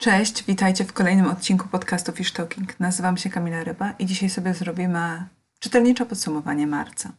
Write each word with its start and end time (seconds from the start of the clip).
Cześć, 0.00 0.44
witajcie 0.44 0.84
w 0.84 0.92
kolejnym 0.92 1.26
odcinku 1.26 1.68
podcastu 1.68 2.12
Fish 2.12 2.32
Talking. 2.32 2.80
Nazywam 2.80 3.16
się 3.16 3.30
Kamila 3.30 3.64
Ryba 3.64 3.92
i 3.98 4.06
dzisiaj 4.06 4.30
sobie 4.30 4.54
zrobimy 4.54 5.26
czytelnicze 5.58 6.06
podsumowanie 6.06 6.66
marca. 6.66 7.12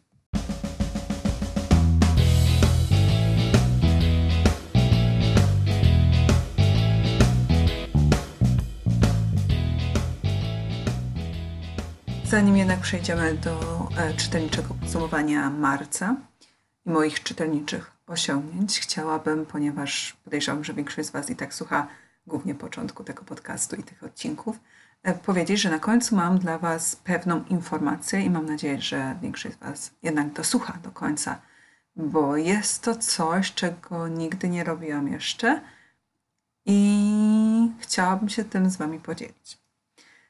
Zanim 12.25 12.57
jednak 12.57 12.79
przejdziemy 12.79 13.34
do 13.34 13.59
e, 13.98 14.13
czytelniczego 14.13 14.73
podsumowania 14.73 15.50
marca 15.50 16.16
i 16.86 16.89
moich 16.89 17.23
czytelniczych 17.23 17.91
osiągnięć, 18.07 18.79
chciałabym, 18.79 19.45
ponieważ 19.45 20.18
podejrzewam, 20.23 20.63
że 20.63 20.73
większość 20.73 21.07
z 21.07 21.11
Was 21.11 21.29
i 21.29 21.36
tak 21.36 21.54
słucha 21.54 21.88
głównie 22.28 22.56
początku 22.56 23.04
tego 23.04 23.24
podcastu 23.24 23.76
i 23.76 23.84
tych 23.84 24.04
odcinków, 24.04 24.60
e, 25.04 25.14
powiedzieć, 25.14 25.62
że 25.62 25.70
na 25.70 25.79
końcu 25.79 26.16
mam 26.16 26.39
dla 26.39 26.57
Was 26.57 26.96
pewną 26.96 27.43
informację 27.50 28.21
i 28.21 28.29
mam 28.29 28.46
nadzieję, 28.46 28.82
że 28.82 29.16
większość 29.21 29.56
z 29.56 29.60
Was 29.60 29.92
jednak 30.04 30.34
dosłucha 30.34 30.78
do 30.84 30.92
końca, 30.92 31.42
bo 31.96 32.38
jest 32.38 32.84
to 32.84 32.95
coś, 32.95 33.53
czego 33.53 34.08
nigdy 34.08 34.50
nie 34.50 34.64
robiłam 34.64 35.08
jeszcze 35.08 35.62
i 36.66 37.72
chciałabym 37.80 38.30
się 38.30 38.44
tym 38.44 38.70
z 38.70 38.78
Wami 38.78 39.00
podzielić. 39.00 39.62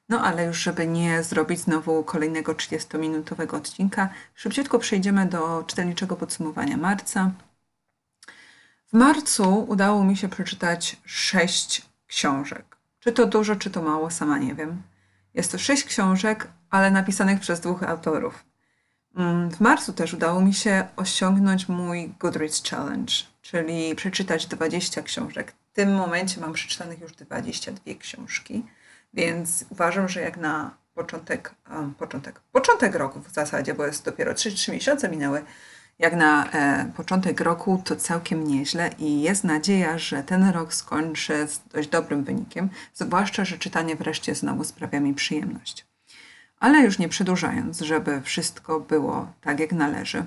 No 0.09 0.21
ale 0.21 0.45
już, 0.45 0.57
żeby 0.57 0.87
nie 0.87 1.23
zrobić 1.23 1.59
znowu 1.59 2.03
kolejnego 2.03 2.53
30-minutowego 2.53 3.55
odcinka, 3.55 4.09
szybciutko 4.35 4.79
przejdziemy 4.79 5.25
do 5.25 5.63
czytelniczego 5.67 6.15
podsumowania 6.15 6.77
marca. 6.77 7.31
W 8.91 8.93
marcu 8.93 9.65
udało 9.69 10.03
mi 10.03 10.17
się 10.17 10.29
przeczytać 10.29 10.97
sześć 11.05 11.81
książek. 12.07 12.77
Czy 12.99 13.11
to 13.11 13.25
dużo, 13.25 13.55
czy 13.55 13.69
to 13.69 13.81
mało, 13.81 14.11
sama 14.11 14.37
nie 14.37 14.55
wiem. 14.55 14.81
Jest 15.33 15.51
to 15.51 15.57
sześć 15.57 15.83
książek, 15.83 16.47
ale 16.69 16.91
napisanych 16.91 17.39
przez 17.39 17.59
dwóch 17.59 17.83
autorów. 17.83 18.45
Mm, 19.15 19.51
w 19.51 19.59
marcu 19.59 19.93
też 19.93 20.13
udało 20.13 20.41
mi 20.41 20.53
się 20.53 20.87
osiągnąć 20.95 21.69
mój 21.69 22.13
Goodreads 22.19 22.69
Challenge, 22.69 23.13
czyli 23.41 23.95
przeczytać 23.95 24.47
20 24.47 25.01
książek. 25.01 25.53
W 25.71 25.75
tym 25.75 25.95
momencie 25.95 26.41
mam 26.41 26.53
przeczytanych 26.53 26.99
już 26.99 27.11
22 27.11 27.95
książki, 27.99 28.65
więc 29.13 29.65
uważam, 29.69 30.09
że 30.09 30.21
jak 30.21 30.37
na 30.37 30.77
początek, 30.93 31.55
um, 31.69 31.93
początek, 31.93 32.39
początek 32.39 32.95
roku 32.95 33.19
w 33.19 33.31
zasadzie, 33.33 33.73
bo 33.73 33.85
jest 33.85 34.05
dopiero 34.05 34.33
3, 34.33 34.51
3 34.51 34.71
miesiące 34.71 35.09
minęły, 35.09 35.45
jak 36.01 36.15
na 36.15 36.51
e, 36.51 36.91
początek 36.95 37.41
roku 37.41 37.81
to 37.85 37.95
całkiem 37.95 38.47
nieźle 38.47 38.89
i 38.99 39.21
jest 39.21 39.43
nadzieja, 39.43 39.97
że 39.97 40.23
ten 40.23 40.49
rok 40.49 40.73
skończę 40.73 41.47
z 41.47 41.61
dość 41.73 41.89
dobrym 41.89 42.23
wynikiem, 42.23 42.69
zwłaszcza, 42.93 43.45
że 43.45 43.57
czytanie 43.57 43.95
wreszcie 43.95 44.35
znowu 44.35 44.63
sprawia 44.63 44.99
mi 44.99 45.13
przyjemność. 45.13 45.85
Ale 46.59 46.79
już 46.79 46.99
nie 46.99 47.09
przedłużając, 47.09 47.79
żeby 47.79 48.21
wszystko 48.21 48.79
było 48.79 49.27
tak 49.41 49.59
jak 49.59 49.71
należy, 49.71 50.25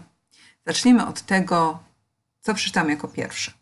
zacznijmy 0.66 1.06
od 1.06 1.22
tego, 1.22 1.78
co 2.40 2.54
przeczytam 2.54 2.90
jako 2.90 3.08
pierwsze. 3.08 3.52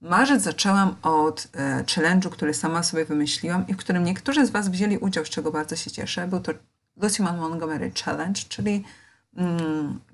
Marzec 0.00 0.42
zaczęłam 0.42 0.96
od 1.02 1.48
e, 1.54 1.84
challenge'u, 1.84 2.30
który 2.30 2.54
sama 2.54 2.82
sobie 2.82 3.04
wymyśliłam 3.04 3.66
i 3.68 3.74
w 3.74 3.76
którym 3.76 4.04
niektórzy 4.04 4.46
z 4.46 4.50
Was 4.50 4.68
wzięli 4.68 4.98
udział, 4.98 5.24
z 5.24 5.28
czego 5.28 5.52
bardzo 5.52 5.76
się 5.76 5.90
cieszę. 5.90 6.28
Był 6.28 6.40
to 6.40 6.52
Lucy 6.96 7.22
Montgomery 7.22 7.92
Challenge, 8.04 8.40
czyli 8.48 8.84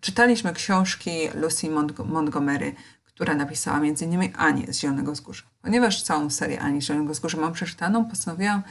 czytaliśmy 0.01 0.53
książki 0.53 1.11
Lucy 1.35 1.71
Montgomery, 2.05 2.75
która 3.05 3.35
napisała 3.35 3.79
m.in. 3.79 4.33
Anię 4.37 4.73
z 4.73 4.81
Zielonego 4.81 5.13
Wzgórza. 5.13 5.43
Ponieważ 5.63 6.03
całą 6.03 6.31
serię 6.31 6.61
Ani 6.61 6.83
z 6.83 6.85
Zielonego 6.85 7.13
Wzgórza 7.13 7.39
mam 7.39 7.53
przeczytaną, 7.53 8.05
postanowiłam 8.05 8.63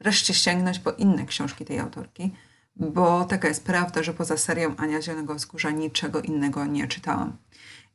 wreszcie 0.00 0.34
sięgnąć 0.34 0.78
po 0.78 0.92
inne 0.92 1.26
książki 1.26 1.64
tej 1.64 1.78
autorki, 1.78 2.34
bo 2.76 3.24
taka 3.24 3.48
jest 3.48 3.64
prawda, 3.64 4.02
że 4.02 4.14
poza 4.14 4.36
serią 4.36 4.76
Ania 4.76 5.00
z 5.00 5.04
Zielonego 5.04 5.34
Wzgórza 5.34 5.70
niczego 5.70 6.20
innego 6.20 6.66
nie 6.66 6.88
czytałam. 6.88 7.36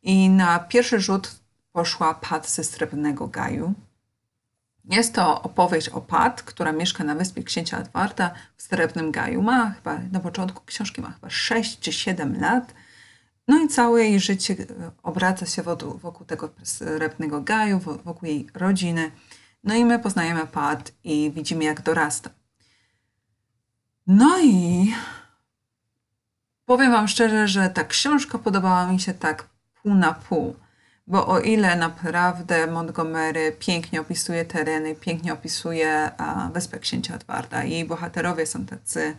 I 0.03 0.29
na 0.29 0.59
pierwszy 0.59 0.99
rzut 0.99 1.39
poszła 1.71 2.13
Pat 2.13 2.49
ze 2.49 2.63
Srebrnego 2.63 3.27
Gaju, 3.27 3.73
jest 4.85 5.13
to 5.13 5.41
opowieść 5.41 5.89
o 5.89 6.01
Pat, 6.01 6.43
która 6.43 6.71
mieszka 6.71 7.03
na 7.03 7.15
wyspie 7.15 7.43
księcia 7.43 7.77
Edwarda 7.77 8.31
w 8.57 8.61
Srebrnym 8.61 9.11
Gaju. 9.11 9.41
Ma 9.41 9.71
chyba, 9.71 9.99
na 10.11 10.19
początku 10.19 10.63
książki 10.65 11.01
ma 11.01 11.11
chyba 11.11 11.29
6 11.29 11.79
czy 11.79 11.93
7 11.93 12.41
lat. 12.41 12.73
No 13.47 13.63
i 13.63 13.67
całe 13.67 14.03
jej 14.03 14.19
życie 14.19 14.53
e, 14.53 14.91
obraca 15.03 15.45
się 15.45 15.63
wokół, 15.63 15.97
wokół 15.97 16.25
tego 16.25 16.49
Srebrnego 16.63 17.41
Gaju, 17.41 17.79
wokół 17.79 18.29
jej 18.29 18.47
rodziny. 18.53 19.11
No 19.63 19.75
i 19.75 19.85
my 19.85 19.99
poznajemy 19.99 20.47
Pat 20.47 20.91
i 21.03 21.31
widzimy, 21.35 21.63
jak 21.63 21.81
dorasta. 21.81 22.29
No 24.07 24.39
i 24.43 24.93
powiem 26.65 26.91
Wam 26.91 27.07
szczerze, 27.07 27.47
że 27.47 27.69
ta 27.69 27.83
książka 27.83 28.37
podobała 28.37 28.87
mi 28.87 28.99
się 28.99 29.13
tak 29.13 29.47
pół 29.81 29.95
na 29.95 30.13
pół. 30.13 30.55
Bo 31.07 31.27
o 31.27 31.39
ile 31.39 31.75
naprawdę 31.75 32.67
Montgomery 32.67 33.55
pięknie 33.59 34.01
opisuje 34.01 34.45
tereny, 34.45 34.95
pięknie 34.95 35.33
opisuje 35.33 36.11
Wyspę 36.53 36.79
Księcia 36.79 37.15
Edwarda 37.15 37.63
jej 37.63 37.85
bohaterowie 37.85 38.45
są 38.45 38.65
tacy, 38.65 39.15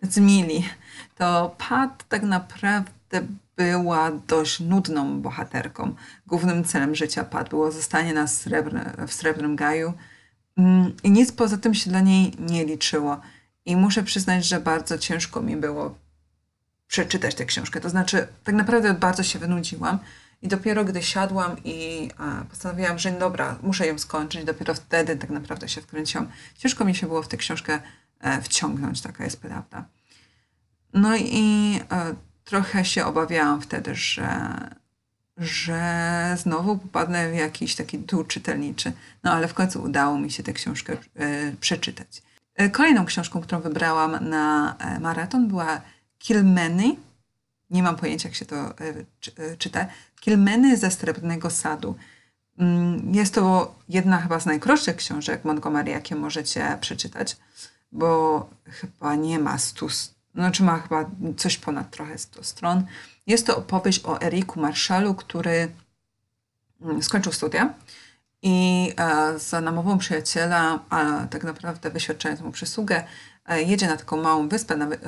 tacy 0.00 0.20
mili, 0.20 0.68
to 1.14 1.54
Pat 1.68 2.04
tak 2.08 2.22
naprawdę 2.22 3.26
była 3.56 4.10
dość 4.10 4.60
nudną 4.60 5.20
bohaterką. 5.20 5.94
Głównym 6.26 6.64
celem 6.64 6.94
życia 6.94 7.24
Pat 7.24 7.48
było 7.48 7.72
zostanie 7.72 8.14
na 8.14 8.26
srebrne, 8.26 8.94
w 9.08 9.12
Srebrnym 9.12 9.56
Gaju 9.56 9.92
mm, 10.58 10.92
i 11.02 11.10
nic 11.10 11.32
poza 11.32 11.58
tym 11.58 11.74
się 11.74 11.90
dla 11.90 12.00
niej 12.00 12.32
nie 12.38 12.64
liczyło. 12.64 13.20
I 13.64 13.76
muszę 13.76 14.02
przyznać, 14.02 14.44
że 14.44 14.60
bardzo 14.60 14.98
ciężko 14.98 15.42
mi 15.42 15.56
było 15.56 15.94
przeczytać 16.86 17.34
tę 17.34 17.44
książkę. 17.44 17.80
To 17.80 17.90
znaczy, 17.90 18.28
tak 18.44 18.54
naprawdę 18.54 18.94
bardzo 18.94 19.22
się 19.22 19.38
wynudziłam. 19.38 19.98
I 20.42 20.48
dopiero 20.48 20.84
gdy 20.84 21.02
siadłam 21.02 21.56
i 21.64 22.10
postanowiłam, 22.50 22.98
że 22.98 23.12
dobra, 23.12 23.58
muszę 23.62 23.86
ją 23.86 23.98
skończyć, 23.98 24.44
dopiero 24.44 24.74
wtedy 24.74 25.16
tak 25.16 25.30
naprawdę 25.30 25.68
się 25.68 25.80
wkręciłam. 25.80 26.28
Ciężko 26.58 26.84
mi 26.84 26.94
się 26.94 27.06
było 27.06 27.22
w 27.22 27.28
tę 27.28 27.36
książkę 27.36 27.80
e, 28.20 28.42
wciągnąć, 28.42 29.00
taka 29.00 29.24
jest 29.24 29.40
prawda. 29.40 29.84
No 30.92 31.16
i 31.16 31.80
e, 31.92 32.14
trochę 32.44 32.84
się 32.84 33.04
obawiałam 33.04 33.60
wtedy, 33.60 33.94
że, 33.94 34.58
że 35.36 36.36
znowu 36.38 36.78
popadnę 36.78 37.30
w 37.30 37.34
jakiś 37.34 37.74
taki 37.74 37.98
dół 37.98 38.24
czytelniczy. 38.24 38.92
No 39.24 39.32
ale 39.32 39.48
w 39.48 39.54
końcu 39.54 39.82
udało 39.82 40.18
mi 40.18 40.30
się 40.30 40.42
tę 40.42 40.52
książkę 40.52 40.96
e, 41.16 41.52
przeczytać. 41.60 42.22
Kolejną 42.72 43.04
książką, 43.04 43.40
którą 43.40 43.60
wybrałam 43.60 44.28
na 44.28 44.76
maraton 45.00 45.48
była 45.48 45.80
Kilmeny 46.18 46.96
nie 47.70 47.82
mam 47.82 47.96
pojęcia, 47.96 48.28
jak 48.28 48.36
się 48.36 48.46
to 48.46 48.74
czyta, 49.58 49.86
Kilmeny 50.26 50.76
ze 50.76 50.90
Srebrnego 50.90 51.50
Sadu. 51.50 51.94
Mm, 52.58 53.14
jest 53.14 53.34
to 53.34 53.74
jedna 53.88 54.18
chyba 54.18 54.40
z 54.40 54.46
najkrótszych 54.46 54.96
książek 54.96 55.44
Montgomery, 55.44 55.90
jakie 55.90 56.16
możecie 56.16 56.78
przeczytać, 56.80 57.36
bo 57.92 58.50
chyba 58.64 59.14
nie 59.14 59.38
ma 59.38 59.58
stu, 59.58 59.88
znaczy 60.34 60.62
ma 60.62 60.78
chyba 60.78 61.10
coś 61.36 61.56
ponad 61.56 61.90
trochę 61.90 62.18
100 62.18 62.44
stron. 62.44 62.86
Jest 63.26 63.46
to 63.46 63.56
opowieść 63.56 64.04
o 64.04 64.20
Eriku 64.22 64.60
Marshallu, 64.60 65.14
który 65.14 65.68
mm, 66.80 67.02
skończył 67.02 67.32
studia 67.32 67.74
i 68.46 68.92
e, 68.96 69.38
za 69.38 69.60
namową 69.60 69.98
przyjaciela, 69.98 70.80
a 70.90 71.26
tak 71.30 71.44
naprawdę 71.44 71.90
wyświadczając 71.90 72.40
mu 72.40 72.52
przysługę, 72.52 73.04
E, 73.48 73.62
jedzie 73.62 73.86
na 73.86 73.96
taką 73.96 74.16
małą 74.16 74.48
wyspę, 74.48 74.76
na, 74.76 74.86
e, 74.86 74.98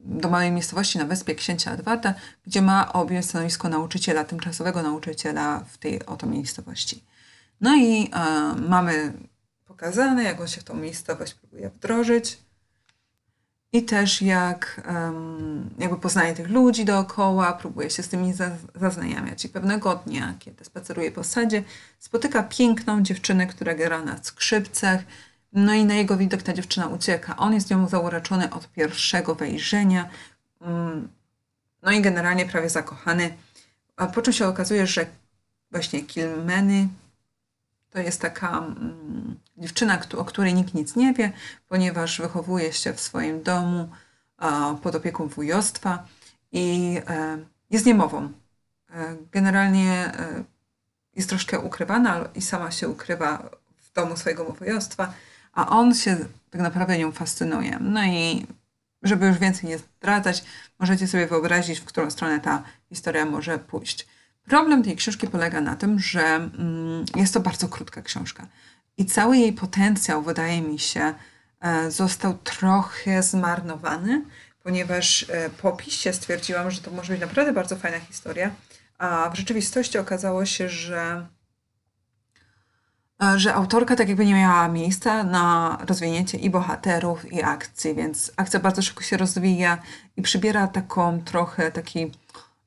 do 0.00 0.30
małej 0.30 0.52
miejscowości 0.52 0.98
na 0.98 1.04
wyspie 1.04 1.34
Księcia 1.34 1.72
Edwarda, 1.72 2.14
gdzie 2.46 2.62
ma 2.62 2.92
objąć 2.92 3.26
stanowisko 3.26 3.68
nauczyciela, 3.68 4.24
tymczasowego 4.24 4.82
nauczyciela 4.82 5.64
w 5.68 5.78
tej 5.78 6.06
oto 6.06 6.26
miejscowości. 6.26 7.04
No 7.60 7.76
i 7.76 8.10
mamy 8.68 9.12
pokazane, 9.64 10.24
jak 10.24 10.40
on 10.40 10.48
się 10.48 10.60
w 10.60 10.64
tą 10.64 10.74
miejscowość 10.74 11.34
próbuje 11.34 11.70
wdrożyć 11.70 12.38
i 13.74 13.82
też 13.82 14.22
jak 14.22 14.80
jakby 15.78 15.96
poznaje 15.96 16.34
tych 16.34 16.50
ludzi 16.50 16.84
dookoła, 16.84 17.52
próbuje 17.52 17.90
się 17.90 18.02
z 18.02 18.08
tymi 18.08 18.34
zaznajamiać. 18.74 19.44
I 19.44 19.48
pewnego 19.48 19.94
dnia, 19.94 20.34
kiedy 20.38 20.64
spaceruje 20.64 21.12
po 21.12 21.24
sadzie, 21.24 21.62
spotyka 21.98 22.42
piękną 22.42 23.02
dziewczynę, 23.02 23.46
która 23.46 23.74
gra 23.74 24.02
na 24.02 24.22
skrzypcach, 24.22 25.00
no 25.52 25.74
i 25.74 25.84
na 25.84 25.94
jego 25.94 26.16
widok 26.16 26.42
ta 26.42 26.52
dziewczyna 26.52 26.86
ucieka. 26.86 27.36
On 27.36 27.54
jest 27.54 27.70
nią 27.70 27.88
zauroczony 27.88 28.50
od 28.50 28.68
pierwszego 28.72 29.34
wejrzenia. 29.34 30.08
Mm, 30.60 31.08
no 31.82 31.92
i 31.92 32.00
generalnie 32.00 32.46
prawie 32.46 32.70
zakochany. 32.70 33.36
A 33.96 34.06
po 34.06 34.22
czym 34.22 34.32
się 34.32 34.46
okazuje, 34.46 34.86
że 34.86 35.06
właśnie 35.70 36.02
Kilmeny 36.02 36.88
to 37.94 38.00
jest 38.00 38.20
taka 38.20 38.58
mm, 38.58 39.40
dziewczyna, 39.56 39.98
o 40.18 40.24
której 40.24 40.54
nikt 40.54 40.74
nic 40.74 40.96
nie 40.96 41.12
wie, 41.14 41.32
ponieważ 41.68 42.20
wychowuje 42.20 42.72
się 42.72 42.92
w 42.92 43.00
swoim 43.00 43.42
domu 43.42 43.88
pod 44.82 44.94
opieką 44.94 45.28
wujostwa 45.28 46.06
i 46.52 46.98
e, 47.08 47.38
jest 47.70 47.86
niemową. 47.86 48.32
E, 48.90 49.16
generalnie 49.32 49.92
e, 49.92 50.44
jest 51.16 51.28
troszkę 51.28 51.58
ukrywana 51.58 52.28
i 52.34 52.42
sama 52.42 52.70
się 52.70 52.88
ukrywa 52.88 53.50
domu 53.94 54.16
swojego 54.16 54.44
województwa, 54.44 55.12
a 55.52 55.68
on 55.68 55.94
się 55.94 56.16
tak 56.50 56.60
naprawdę 56.60 56.98
nią 56.98 57.12
fascynuje. 57.12 57.78
No 57.80 58.04
i 58.04 58.46
żeby 59.02 59.26
już 59.26 59.38
więcej 59.38 59.70
nie 59.70 59.78
zdradzać, 59.78 60.44
możecie 60.78 61.08
sobie 61.08 61.26
wyobrazić, 61.26 61.80
w 61.80 61.84
którą 61.84 62.10
stronę 62.10 62.40
ta 62.40 62.62
historia 62.88 63.24
może 63.24 63.58
pójść. 63.58 64.06
Problem 64.46 64.82
tej 64.82 64.96
książki 64.96 65.28
polega 65.28 65.60
na 65.60 65.76
tym, 65.76 65.98
że 65.98 66.22
mm, 66.24 67.04
jest 67.16 67.34
to 67.34 67.40
bardzo 67.40 67.68
krótka 67.68 68.02
książka. 68.02 68.46
I 68.98 69.06
cały 69.06 69.36
jej 69.36 69.52
potencjał, 69.52 70.22
wydaje 70.22 70.62
mi 70.62 70.78
się, 70.78 71.14
e, 71.60 71.90
został 71.90 72.38
trochę 72.38 73.22
zmarnowany, 73.22 74.24
ponieważ 74.62 75.26
e, 75.28 75.50
po 75.50 75.68
opisie 75.68 76.12
stwierdziłam, 76.12 76.70
że 76.70 76.80
to 76.80 76.90
może 76.90 77.12
być 77.12 77.20
naprawdę 77.20 77.52
bardzo 77.52 77.76
fajna 77.76 78.00
historia, 78.00 78.50
a 78.98 79.30
w 79.30 79.36
rzeczywistości 79.36 79.98
okazało 79.98 80.46
się, 80.46 80.68
że 80.68 81.26
E, 83.22 83.38
że 83.38 83.54
autorka 83.54 83.96
tak 83.96 84.08
jakby 84.08 84.26
nie 84.26 84.34
miała 84.34 84.68
miejsca 84.68 85.24
na 85.24 85.78
rozwinięcie 85.88 86.38
i 86.38 86.50
bohaterów, 86.50 87.32
i 87.32 87.42
akcji, 87.42 87.94
więc 87.94 88.32
akcja 88.36 88.60
bardzo 88.60 88.82
szybko 88.82 89.02
się 89.02 89.16
rozwija 89.16 89.78
i 90.16 90.22
przybiera 90.22 90.68
taką 90.68 91.22
trochę 91.22 91.72
taki 91.72 92.12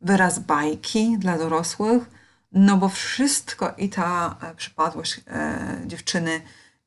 wyraz 0.02 0.40
bajki 0.40 1.18
dla 1.18 1.38
dorosłych, 1.38 2.04
no 2.52 2.78
bo 2.78 2.90
wszystko 2.90 3.74
i 3.78 3.90
ta 3.90 4.38
e, 4.42 4.56
przypadłość 4.56 5.22
e, 5.28 5.78
dziewczyny 5.86 6.42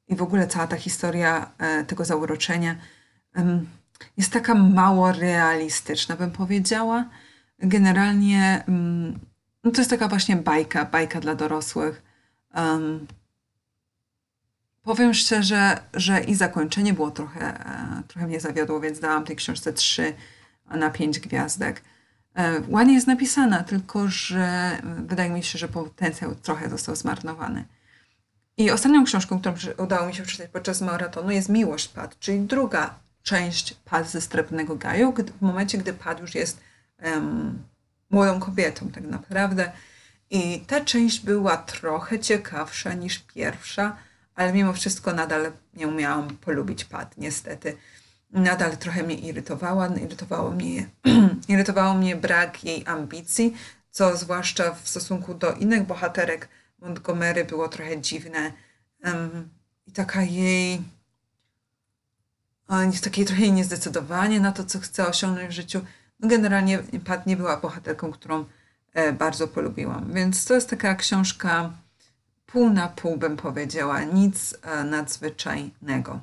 i 0.08 0.16
w 0.16 0.22
ogóle 0.22 0.46
cała 0.46 0.66
ta 0.66 0.76
historia 0.76 1.50
e, 1.58 1.84
tego 1.84 2.04
zauroczenia 2.04 2.76
jest 4.16 4.32
taka 4.32 4.54
mało 4.54 5.12
realistyczna, 5.12 6.16
bym 6.16 6.30
powiedziała. 6.30 7.04
Generalnie 7.58 8.64
no 9.64 9.70
to 9.70 9.80
jest 9.80 9.90
taka 9.90 10.08
właśnie 10.08 10.36
bajka, 10.36 10.84
bajka 10.84 11.20
dla 11.20 11.34
dorosłych. 11.34 12.02
Um, 12.54 13.06
Powiem 14.82 15.14
szczerze, 15.14 15.80
że 15.94 16.20
i 16.20 16.34
zakończenie 16.34 16.94
było 16.94 17.10
trochę, 17.10 17.64
trochę 18.08 18.26
mnie 18.26 18.40
zawiodło, 18.40 18.80
więc 18.80 19.00
dałam 19.00 19.24
tej 19.24 19.36
książce 19.36 19.72
3 19.72 20.14
na 20.70 20.90
5 20.90 21.20
gwiazdek. 21.20 21.82
E, 22.40 22.62
ładnie 22.68 22.94
jest 22.94 23.06
napisana, 23.06 23.64
tylko 23.64 24.08
że 24.08 24.72
wydaje 24.82 25.30
mi 25.30 25.42
się, 25.42 25.58
że 25.58 25.68
potencjał 25.68 26.34
trochę 26.34 26.70
został 26.70 26.96
zmarnowany. 26.96 27.64
I 28.56 28.70
ostatnią 28.70 29.04
książką, 29.04 29.40
którą 29.40 29.54
udało 29.78 30.06
mi 30.06 30.14
się 30.14 30.22
przeczytać 30.22 30.50
podczas 30.50 30.80
maratonu 30.80 31.30
jest 31.30 31.48
Miłość 31.48 31.88
Pad, 31.88 32.18
czyli 32.18 32.40
druga 32.40 32.94
część 33.22 33.74
Pad 33.74 34.10
ze 34.10 34.20
Strepnego 34.20 34.76
Gaju, 34.76 35.14
w 35.38 35.42
momencie, 35.42 35.78
gdy 35.78 35.92
Pad 35.92 36.20
już 36.20 36.34
jest 36.34 36.60
um, 37.02 37.62
młodą 38.10 38.40
kobietą 38.40 38.88
tak 38.88 39.04
naprawdę. 39.04 39.72
I 40.30 40.60
ta 40.60 40.80
część 40.80 41.20
była 41.20 41.56
trochę 41.56 42.18
ciekawsza 42.18 42.94
niż 42.94 43.18
pierwsza, 43.18 43.96
ale 44.34 44.52
mimo 44.52 44.72
wszystko 44.72 45.12
nadal 45.12 45.52
nie 45.74 45.88
umiałam 45.88 46.28
polubić 46.36 46.84
Pat, 46.84 47.18
niestety. 47.18 47.76
Nadal 48.32 48.76
trochę 48.76 49.02
mnie 49.02 49.14
irytowała, 49.14 49.86
irytowało 49.86 50.50
mnie, 50.50 50.88
irytowało 51.48 51.94
mnie 51.94 52.16
brak 52.16 52.64
jej 52.64 52.86
ambicji, 52.86 53.56
co 53.90 54.16
zwłaszcza 54.16 54.74
w 54.74 54.88
stosunku 54.88 55.34
do 55.34 55.52
innych 55.52 55.86
bohaterek 55.86 56.48
Montgomery 56.78 57.44
było 57.44 57.68
trochę 57.68 58.00
dziwne. 58.00 58.52
Um, 59.04 59.48
I 59.86 59.92
taka 59.92 60.22
jej 60.22 60.82
takie 63.02 63.24
trochę 63.24 63.50
niezdecydowanie 63.50 64.40
na 64.40 64.52
to, 64.52 64.64
co 64.64 64.80
chce 64.80 65.08
osiągnąć 65.08 65.48
w 65.48 65.52
życiu. 65.52 65.80
No 66.20 66.28
generalnie 66.28 66.78
Pat 67.04 67.26
nie 67.26 67.36
była 67.36 67.56
bohaterką, 67.56 68.12
którą 68.12 68.44
e, 68.92 69.12
bardzo 69.12 69.48
polubiłam. 69.48 70.12
Więc 70.12 70.44
to 70.44 70.54
jest 70.54 70.70
taka 70.70 70.94
książka 70.94 71.70
pół 72.46 72.70
na 72.70 72.88
pół 72.88 73.16
bym 73.16 73.36
powiedziała, 73.36 74.02
nic 74.02 74.56
e, 74.62 74.84
nadzwyczajnego. 74.84 76.20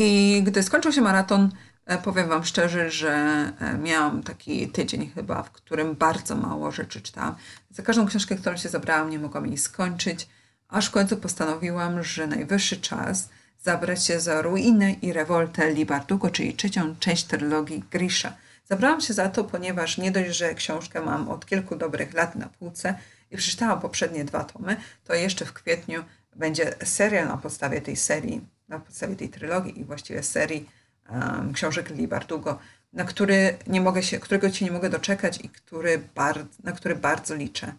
I 0.00 0.42
gdy 0.46 0.62
skończył 0.62 0.92
się 0.92 1.00
maraton, 1.00 1.50
e, 1.86 1.98
powiem 1.98 2.28
Wam 2.28 2.44
szczerze, 2.44 2.90
że 2.90 3.12
e, 3.60 3.78
miałam 3.78 4.22
taki 4.22 4.68
tydzień 4.68 5.10
chyba, 5.14 5.42
w 5.42 5.50
którym 5.50 5.94
bardzo 5.94 6.36
mało 6.36 6.72
rzeczy 6.72 7.00
czytałam. 7.00 7.34
Za 7.70 7.82
każdą 7.82 8.06
książkę, 8.06 8.36
którą 8.36 8.56
się 8.56 8.68
zabrałam, 8.68 9.10
nie 9.10 9.18
mogłam 9.18 9.46
jej 9.46 9.58
skończyć, 9.58 10.28
aż 10.68 10.86
w 10.86 10.90
końcu 10.90 11.16
postanowiłam, 11.16 12.02
że 12.02 12.26
najwyższy 12.26 12.76
czas 12.76 13.28
zabrać 13.62 14.04
się 14.04 14.20
za 14.20 14.42
Ruinę 14.42 14.92
i 14.92 15.12
Rewoltę 15.12 15.72
Libardugo, 15.72 16.30
czyli 16.30 16.54
trzecią 16.54 16.96
część 16.96 17.24
trylogii 17.24 17.84
Grisha. 17.90 18.32
Zabrałam 18.64 19.00
się 19.00 19.14
za 19.14 19.28
to, 19.28 19.44
ponieważ 19.44 19.98
nie 19.98 20.10
dość, 20.10 20.36
że 20.36 20.54
książkę 20.54 21.00
mam 21.00 21.28
od 21.28 21.46
kilku 21.46 21.76
dobrych 21.76 22.14
lat 22.14 22.34
na 22.34 22.48
półce, 22.48 22.94
i 23.30 23.36
przeczytałam 23.36 23.80
poprzednie 23.80 24.24
dwa 24.24 24.44
tomy, 24.44 24.76
to 25.04 25.14
jeszcze 25.14 25.44
w 25.44 25.52
kwietniu 25.52 26.04
będzie 26.36 26.74
serial 26.84 27.28
na 27.28 27.36
podstawie 27.36 27.80
tej 27.80 27.96
serii, 27.96 28.40
na 28.68 28.78
podstawie 28.78 29.16
tej 29.16 29.28
trylogii 29.28 29.80
i 29.80 29.84
właściwie 29.84 30.22
serii 30.22 30.68
um, 31.10 31.52
książek 31.52 31.90
Li 31.90 32.08
Bardugo, 32.08 32.58
na 32.92 33.04
który 33.04 33.58
nie 33.66 33.80
mogę 33.80 34.02
się, 34.02 34.18
którego 34.18 34.52
się 34.52 34.64
nie 34.64 34.70
mogę 34.70 34.90
doczekać 34.90 35.44
i 35.44 35.48
który 35.48 36.02
bar, 36.14 36.46
na 36.64 36.72
który 36.72 36.96
bardzo 36.96 37.34
liczę. 37.34 37.72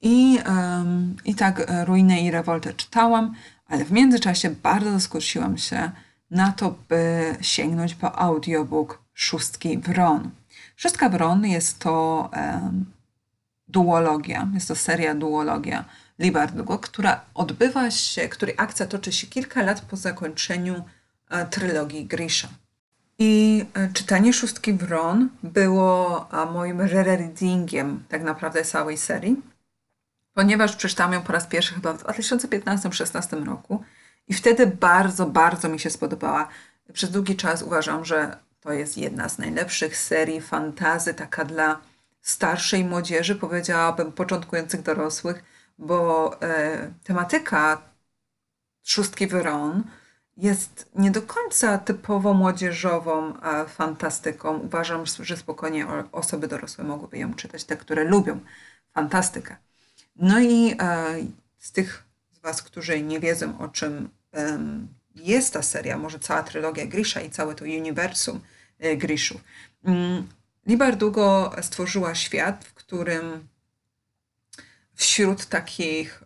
I, 0.00 0.38
um, 0.46 1.16
I 1.24 1.34
tak 1.34 1.70
e, 1.70 1.84
Ruinę 1.84 2.20
i 2.20 2.30
Rewoltę 2.30 2.74
czytałam, 2.74 3.34
ale 3.66 3.84
w 3.84 3.92
międzyczasie 3.92 4.50
bardzo 4.50 5.00
skusiłam 5.00 5.58
się 5.58 5.90
na 6.30 6.52
to, 6.52 6.74
by 6.88 7.36
sięgnąć 7.40 7.94
po 7.94 8.18
audiobook 8.18 9.02
Szóstki 9.14 9.78
Wron. 9.78 10.30
Szóstka 10.76 11.08
Wron 11.08 11.46
jest 11.46 11.78
to 11.78 12.30
um, 12.32 12.84
duologia, 13.68 14.48
jest 14.54 14.68
to 14.68 14.74
seria 14.74 15.14
duologia 15.14 15.84
Libardugo, 16.18 16.78
która 16.78 17.20
odbywa 17.34 17.90
się, 17.90 18.28
której 18.28 18.54
akcja 18.58 18.86
toczy 18.86 19.12
się 19.12 19.26
kilka 19.26 19.62
lat 19.62 19.80
po 19.80 19.96
zakończeniu 19.96 20.84
e, 21.30 21.46
trylogii 21.46 22.06
Grisha. 22.06 22.48
I 23.18 23.64
e, 23.74 23.88
czytanie 23.92 24.32
Szóstki 24.32 24.72
Wron 24.72 25.28
było 25.42 26.28
moim 26.52 26.80
rereadingiem 26.80 28.04
tak 28.08 28.22
naprawdę 28.22 28.64
całej 28.64 28.96
serii, 28.96 29.36
ponieważ 30.34 30.76
przeczytałam 30.76 31.12
ją 31.12 31.22
po 31.22 31.32
raz 31.32 31.46
pierwszy 31.46 31.74
chyba 31.74 31.92
w 31.92 32.04
2015-16 32.04 33.44
roku 33.44 33.84
i 34.28 34.34
wtedy 34.34 34.66
bardzo, 34.66 35.26
bardzo 35.26 35.68
mi 35.68 35.80
się 35.80 35.90
spodobała. 35.90 36.48
Przez 36.92 37.10
długi 37.10 37.36
czas 37.36 37.62
uważam, 37.62 38.04
że 38.04 38.36
to 38.60 38.72
jest 38.72 38.98
jedna 38.98 39.28
z 39.28 39.38
najlepszych 39.38 39.96
serii 39.96 40.40
fantazy, 40.40 41.14
taka 41.14 41.44
dla 41.44 41.80
starszej 42.22 42.84
młodzieży, 42.84 43.34
powiedziałabym 43.34 44.12
początkujących 44.12 44.82
dorosłych, 44.82 45.44
bo 45.78 46.30
e, 46.42 46.92
tematyka 47.04 47.82
szóstki 48.82 49.26
Wyron 49.26 49.82
jest 50.36 50.90
nie 50.94 51.10
do 51.10 51.22
końca 51.22 51.78
typowo 51.78 52.34
młodzieżową 52.34 53.40
e, 53.40 53.66
fantastyką. 53.68 54.58
Uważam, 54.58 55.04
że 55.20 55.36
spokojnie 55.36 55.86
osoby 56.12 56.48
dorosłe 56.48 56.84
mogłyby 56.84 57.18
ją 57.18 57.34
czytać, 57.34 57.64
te, 57.64 57.76
które 57.76 58.04
lubią 58.04 58.40
fantastykę. 58.94 59.56
No 60.16 60.40
i 60.40 60.76
e, 60.80 61.14
z 61.58 61.72
tych 61.72 62.04
z 62.32 62.38
Was, 62.38 62.62
którzy 62.62 63.02
nie 63.02 63.20
wiedzą, 63.20 63.58
o 63.58 63.68
czym 63.68 64.08
jest 65.14 65.52
ta 65.52 65.62
seria, 65.62 65.98
może 65.98 66.18
cała 66.18 66.42
trylogia 66.42 66.86
Grisha 66.86 67.20
i 67.20 67.30
całe 67.30 67.54
to 67.54 67.64
uniwersum 67.64 68.40
e, 68.78 68.96
Grishu, 68.96 69.40
mm, 69.84 70.28
Libardugo 70.66 71.52
stworzyła 71.62 72.14
świat, 72.14 72.64
w 72.64 72.74
którym 72.74 73.48
wśród 75.02 75.46
takich 75.46 76.22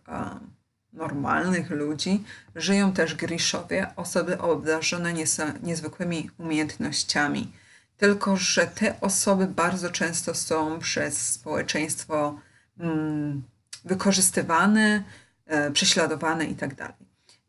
normalnych 0.93 1.71
ludzi 1.71 2.25
żyją 2.55 2.93
też 2.93 3.15
Griszowie, 3.15 3.87
osoby 3.97 4.39
obdarzone 4.39 5.15
niezwykłymi 5.63 6.31
umiejętnościami. 6.39 7.53
Tylko, 7.97 8.37
że 8.37 8.67
te 8.67 9.01
osoby 9.01 9.47
bardzo 9.47 9.91
często 9.91 10.35
są 10.35 10.79
przez 10.79 11.33
społeczeństwo 11.33 12.41
mm, 12.79 13.43
wykorzystywane, 13.85 15.05
e, 15.47 15.71
prześladowane 15.71 16.45
itd. 16.45 16.77
Tak 16.77 16.95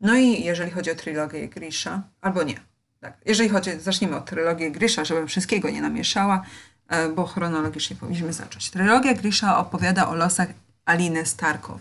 no 0.00 0.16
i 0.16 0.44
jeżeli 0.44 0.70
chodzi 0.70 0.90
o 0.90 0.94
trylogię 0.94 1.48
Grisha, 1.48 2.02
albo 2.20 2.42
nie, 2.42 2.60
tak, 3.00 3.16
jeżeli 3.26 3.48
chodzi, 3.48 3.70
zacznijmy 3.80 4.16
od 4.16 4.26
trylogii 4.26 4.72
Grisha, 4.72 5.04
żebym 5.04 5.28
wszystkiego 5.28 5.70
nie 5.70 5.82
namieszała, 5.82 6.44
E, 6.88 7.08
bo 7.08 7.26
chronologicznie 7.26 7.96
powinniśmy 7.96 8.32
zacząć. 8.32 8.70
Trylogia 8.70 9.14
Grisha 9.14 9.58
opowiada 9.58 10.08
o 10.08 10.14
losach 10.14 10.48
Aliny 10.88 11.26
Starkow, 11.26 11.80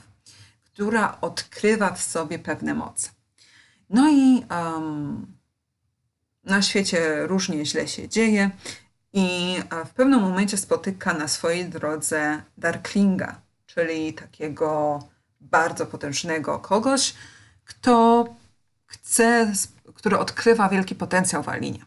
która 0.64 1.18
odkrywa 1.22 1.94
w 1.94 2.02
sobie 2.02 2.40
pewne 2.40 2.74
moce. 2.74 3.10
No 3.90 4.10
i 4.12 4.46
um, 4.52 5.38
na 6.44 6.62
świecie 6.62 7.28
różnie 7.28 7.66
źle 7.66 7.88
się 7.88 8.10
dzieje 8.10 8.52
i 9.14 9.56
e, 9.70 9.86
w 9.86 9.90
pewnym 9.90 10.22
momencie 10.22 10.58
spotyka 10.58 11.14
na 11.14 11.28
swojej 11.28 11.66
drodze 11.66 12.42
Darklinga, 12.58 13.42
czyli 13.66 14.14
takiego 14.14 15.00
bardzo 15.42 15.86
potężnego 15.86 16.60
kogoś, 16.60 17.14
kto 17.66 18.26
chce, 18.86 19.54
który 19.94 20.18
odkrywa 20.18 20.70
wielki 20.70 20.96
potencjał 20.96 21.44
w 21.44 21.50
Alinie. 21.50 21.86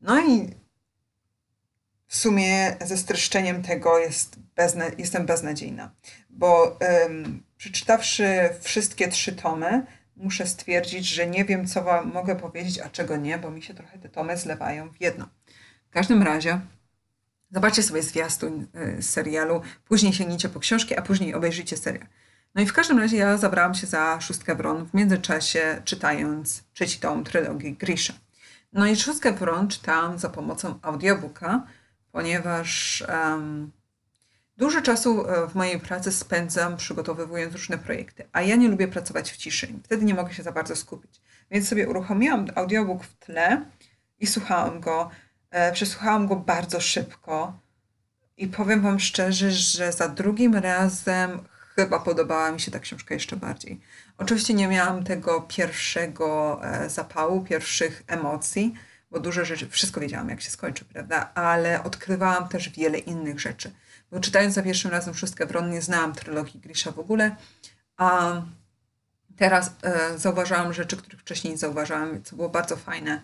No 0.00 0.20
i 0.20 0.54
w 2.06 2.16
sumie 2.16 2.76
ze 2.80 2.96
streszczeniem 2.96 3.62
tego 3.62 3.98
jest 3.98 4.38
bezna 4.56 4.84
jestem 4.98 5.26
beznadziejna, 5.26 5.90
bo 6.36 6.78
przeczytawszy 7.56 8.48
wszystkie 8.60 9.08
trzy 9.08 9.32
tomy, 9.32 9.86
muszę 10.16 10.46
stwierdzić, 10.46 11.06
że 11.06 11.26
nie 11.26 11.44
wiem, 11.44 11.66
co 11.66 11.82
wam 11.82 12.12
mogę 12.12 12.36
powiedzieć, 12.36 12.78
a 12.78 12.88
czego 12.88 13.16
nie, 13.16 13.38
bo 13.38 13.50
mi 13.50 13.62
się 13.62 13.74
trochę 13.74 13.98
te 13.98 14.08
tomy 14.08 14.36
zlewają 14.36 14.90
w 14.90 15.00
jedno. 15.00 15.28
W 15.88 15.90
każdym 15.90 16.22
razie, 16.22 16.60
zobaczcie 17.50 17.82
sobie 17.82 18.02
zwiastun 18.02 18.66
y, 18.98 19.02
serialu, 19.02 19.62
później 19.84 20.12
sięgnijcie 20.12 20.48
po 20.48 20.60
książki, 20.60 20.96
a 20.96 21.02
później 21.02 21.34
obejrzyjcie 21.34 21.76
serial. 21.76 22.06
No 22.54 22.62
i 22.62 22.66
w 22.66 22.72
każdym 22.72 22.98
razie 22.98 23.16
ja 23.16 23.36
zabrałam 23.36 23.74
się 23.74 23.86
za 23.86 24.20
Szóstkę 24.20 24.54
Wron 24.54 24.86
w 24.86 24.94
międzyczasie 24.94 25.82
czytając 25.84 26.64
trzeci 26.72 27.00
tom 27.00 27.24
trylogii 27.24 27.72
Grisha. 27.72 28.14
No 28.72 28.86
i 28.86 28.96
Szóstkę 28.96 29.32
Wron 29.32 29.68
czytałam 29.68 30.18
za 30.18 30.28
pomocą 30.28 30.78
audiobooka, 30.82 31.66
ponieważ 32.12 33.04
um, 33.08 33.72
dużo 34.56 34.82
czasu 34.82 35.28
e, 35.28 35.48
w 35.48 35.54
mojej 35.54 35.80
pracy 35.80 36.12
spędzam 36.12 36.76
przygotowując 36.76 37.52
różne 37.52 37.78
projekty, 37.78 38.28
a 38.32 38.42
ja 38.42 38.56
nie 38.56 38.68
lubię 38.68 38.88
pracować 38.88 39.30
w 39.32 39.36
ciszy. 39.36 39.68
Wtedy 39.84 40.04
nie 40.04 40.14
mogę 40.14 40.34
się 40.34 40.42
za 40.42 40.52
bardzo 40.52 40.76
skupić. 40.76 41.20
Więc 41.50 41.68
sobie 41.68 41.88
uruchomiłam 41.88 42.46
audiobook 42.54 43.04
w 43.04 43.16
tle 43.16 43.64
i 44.18 44.26
słuchałam 44.26 44.80
go. 44.80 45.10
E, 45.50 45.72
przesłuchałam 45.72 46.26
go 46.26 46.36
bardzo 46.36 46.80
szybko 46.80 47.58
i 48.36 48.46
powiem 48.46 48.80
Wam 48.80 49.00
szczerze, 49.00 49.50
że 49.50 49.92
za 49.92 50.08
drugim 50.08 50.54
razem 50.54 51.40
chyba 51.76 51.98
podobała 51.98 52.52
mi 52.52 52.60
się 52.60 52.70
ta 52.70 52.78
książka 52.78 53.14
jeszcze 53.14 53.36
bardziej. 53.36 53.80
Oczywiście 54.18 54.54
nie 54.54 54.68
miałam 54.68 55.04
tego 55.04 55.40
pierwszego 55.40 56.60
e, 56.64 56.90
zapału, 56.90 57.44
pierwszych 57.44 58.02
emocji, 58.06 58.74
bo 59.10 59.20
dużo 59.20 59.44
rzeczy, 59.44 59.68
wszystko 59.68 60.00
wiedziałam, 60.00 60.28
jak 60.28 60.40
się 60.40 60.50
skończy, 60.50 60.84
prawda? 60.84 61.30
Ale 61.34 61.82
odkrywałam 61.82 62.48
też 62.48 62.68
wiele 62.68 62.98
innych 62.98 63.40
rzeczy. 63.40 63.72
Bo 64.12 64.20
czytając 64.20 64.54
za 64.54 64.62
pierwszym 64.62 64.90
razem 64.90 65.14
Szóstkę 65.14 65.46
Wron, 65.46 65.70
nie 65.70 65.82
znałam 65.82 66.14
trylogii 66.14 66.60
Grisha 66.60 66.92
w 66.92 66.98
ogóle, 66.98 67.36
a 67.96 68.32
teraz 69.36 69.70
e, 69.82 70.18
zauważałam 70.18 70.72
rzeczy, 70.72 70.96
których 70.96 71.20
wcześniej 71.20 71.52
nie 71.52 71.58
zauważałam, 71.58 72.22
co 72.22 72.36
było 72.36 72.48
bardzo 72.48 72.76
fajne. 72.76 73.22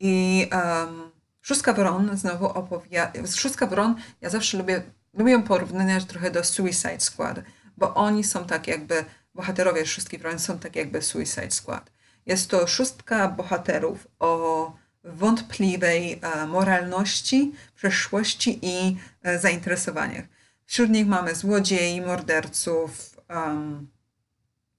I 0.00 0.46
um, 0.52 1.10
Szóstka 1.40 1.72
Wron 1.72 2.16
znowu 2.16 2.46
opowiada... 2.46 3.12
Szóstka 3.36 3.66
Wron, 3.66 3.94
ja 4.20 4.30
zawsze 4.30 4.58
lubię, 4.58 4.82
lubię 5.14 5.32
ją 5.32 5.42
porównać 5.42 6.04
trochę 6.04 6.30
do 6.30 6.44
Suicide 6.44 7.00
Squad, 7.00 7.40
bo 7.76 7.94
oni 7.94 8.24
są 8.24 8.44
tak 8.44 8.66
jakby, 8.66 9.04
bohaterowie 9.34 9.86
Szóstki 9.86 10.18
Wron 10.18 10.38
są 10.38 10.58
tak 10.58 10.76
jakby 10.76 11.02
Suicide 11.02 11.50
Squad. 11.50 11.90
Jest 12.26 12.50
to 12.50 12.66
szóstka 12.66 13.28
bohaterów 13.28 14.08
o 14.18 14.72
wątpliwej 15.06 16.20
e, 16.22 16.46
moralności, 16.46 17.52
przeszłości 17.74 18.58
i 18.62 18.96
e, 19.22 19.38
zainteresowaniach. 19.38 20.24
Wśród 20.64 20.90
nich 20.90 21.06
mamy 21.06 21.34
złodziei, 21.34 22.00
morderców, 22.00 23.20
um, 23.30 23.88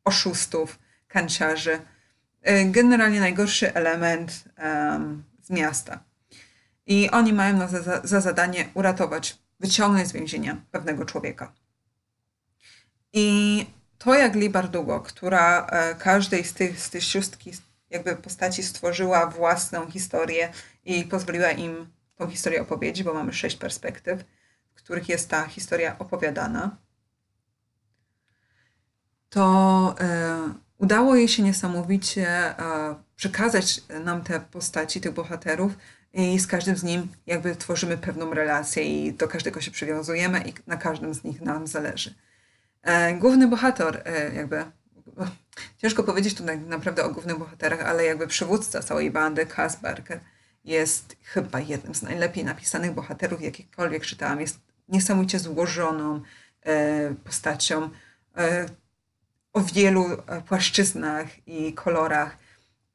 oszustów, 0.06 0.80
kanciarzy. 1.08 1.80
E, 2.42 2.66
generalnie 2.66 3.20
najgorszy 3.20 3.74
element 3.74 4.44
um, 4.58 5.24
z 5.44 5.50
miasta. 5.50 6.04
I 6.86 7.10
oni 7.12 7.34
mają 7.34 7.68
za, 7.68 8.02
za 8.04 8.22
zadanie 8.22 8.70
uratować, 8.74 9.38
wyciągnąć 9.60 10.08
z 10.08 10.12
więzienia 10.12 10.62
pewnego 10.72 11.06
człowieka. 11.06 11.54
I 13.14 13.66
to 13.98 14.16
jak 14.16 14.36
Lee 14.36 14.50
Bardugo, 14.50 15.00
która 15.00 15.68
każdej 16.00 16.44
z 16.44 16.54
tych, 16.54 16.80
z 16.80 16.90
tych 16.90 17.04
jakby 17.90 18.16
postaci 18.16 18.64
stworzyła 18.64 19.26
własną 19.28 19.92
historię 19.92 20.52
i 20.86 21.04
pozwoliła 21.04 21.52
im 21.52 21.88
tą 22.16 22.30
historię 22.30 22.62
opowiedzieć, 22.62 23.04
bo 23.04 23.14
mamy 23.14 23.34
sześć 23.34 23.58
perspektyw, 23.58 24.24
w 24.76 24.78
których 24.78 25.10
jest 25.10 25.30
ta 25.30 25.48
historia 25.48 26.00
opowiadana, 26.00 26.78
to 29.30 29.96
e, 30.00 30.54
udało 30.78 31.16
jej 31.16 31.28
się 31.28 31.44
niesamowicie 31.44 32.28
e, 32.28 32.96
przekazać 33.16 33.82
nam 34.04 34.24
te 34.24 34.40
postaci, 34.40 35.02
tych 35.02 35.14
bohaterów 35.14 35.78
i 36.14 36.40
z 36.40 36.48
każdym 36.48 36.78
z 36.78 36.84
nim 36.84 37.08
jakby 37.28 37.56
tworzymy 37.56 37.98
pewną 37.98 38.34
relację 38.34 38.84
i 38.84 39.14
do 39.14 39.28
każdego 39.28 39.62
się 39.62 39.72
przywiązujemy 39.72 40.44
i 40.48 40.54
na 40.68 40.78
każdym 40.78 41.14
z 41.14 41.24
nich 41.24 41.42
nam 41.42 41.68
zależy. 41.68 42.16
E, 42.82 43.14
główny 43.14 43.48
bohater 43.48 44.02
e, 44.06 44.34
jakby 44.36 44.66
ciężko 45.78 46.04
powiedzieć 46.04 46.34
tu 46.34 46.44
naprawdę 46.44 47.04
o 47.04 47.10
głównych 47.10 47.38
bohaterach, 47.38 47.82
ale 47.82 48.06
jakby 48.06 48.28
przywódca 48.28 48.84
całej 48.84 49.12
bandy, 49.12 49.46
Kasberger, 49.46 50.20
jest 50.66 51.16
chyba 51.24 51.60
jednym 51.60 51.96
z 51.96 52.02
najlepiej 52.02 52.46
napisanych 52.46 52.92
bohaterów, 52.92 53.42
jakiekolwiek 53.42 54.06
czytałam. 54.06 54.42
Jest 54.42 54.60
niesamowicie 54.88 55.40
złożoną 55.40 56.22
e, 56.62 57.14
postacią 57.24 57.90
e, 58.38 58.66
o 59.54 59.62
wielu 59.62 60.06
e, 60.28 60.42
płaszczyznach 60.42 61.48
i 61.48 61.74
kolorach. 61.74 62.38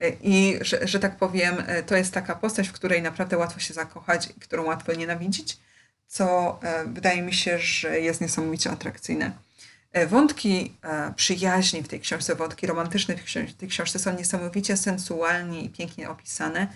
E, 0.01 0.09
I 0.23 0.59
że, 0.61 0.89
że 0.89 1.01
tak 1.01 1.17
powiem, 1.17 1.55
e, 1.67 1.83
to 1.83 1.97
jest 1.97 2.15
taka 2.15 2.35
postać, 2.35 2.69
w 2.69 2.73
której 2.73 3.03
naprawdę 3.03 3.39
łatwo 3.39 3.61
się 3.61 3.75
zakochać 3.75 4.31
i 4.37 4.41
którą 4.41 4.65
łatwo 4.65 4.93
nienawidzić, 4.93 5.59
co 6.07 6.59
e, 6.63 6.85
wydaje 6.85 7.23
mi 7.23 7.35
się, 7.35 7.59
że 7.59 8.01
jest 8.01 8.21
niesamowicie 8.21 8.71
atrakcyjne. 8.71 9.33
E, 9.93 10.07
wątki 10.07 10.75
e, 10.83 11.13
przyjaźni 11.17 11.83
w 11.83 11.89
tej 11.89 12.01
książce, 12.01 12.35
wątki 12.35 12.67
romantyczne 12.67 13.17
w 13.17 13.55
tej 13.55 13.69
książce 13.69 13.99
są 13.99 14.17
niesamowicie 14.17 14.77
sensualnie 14.77 15.63
i 15.63 15.71
pięknie 15.71 16.11
opisane. 16.11 16.67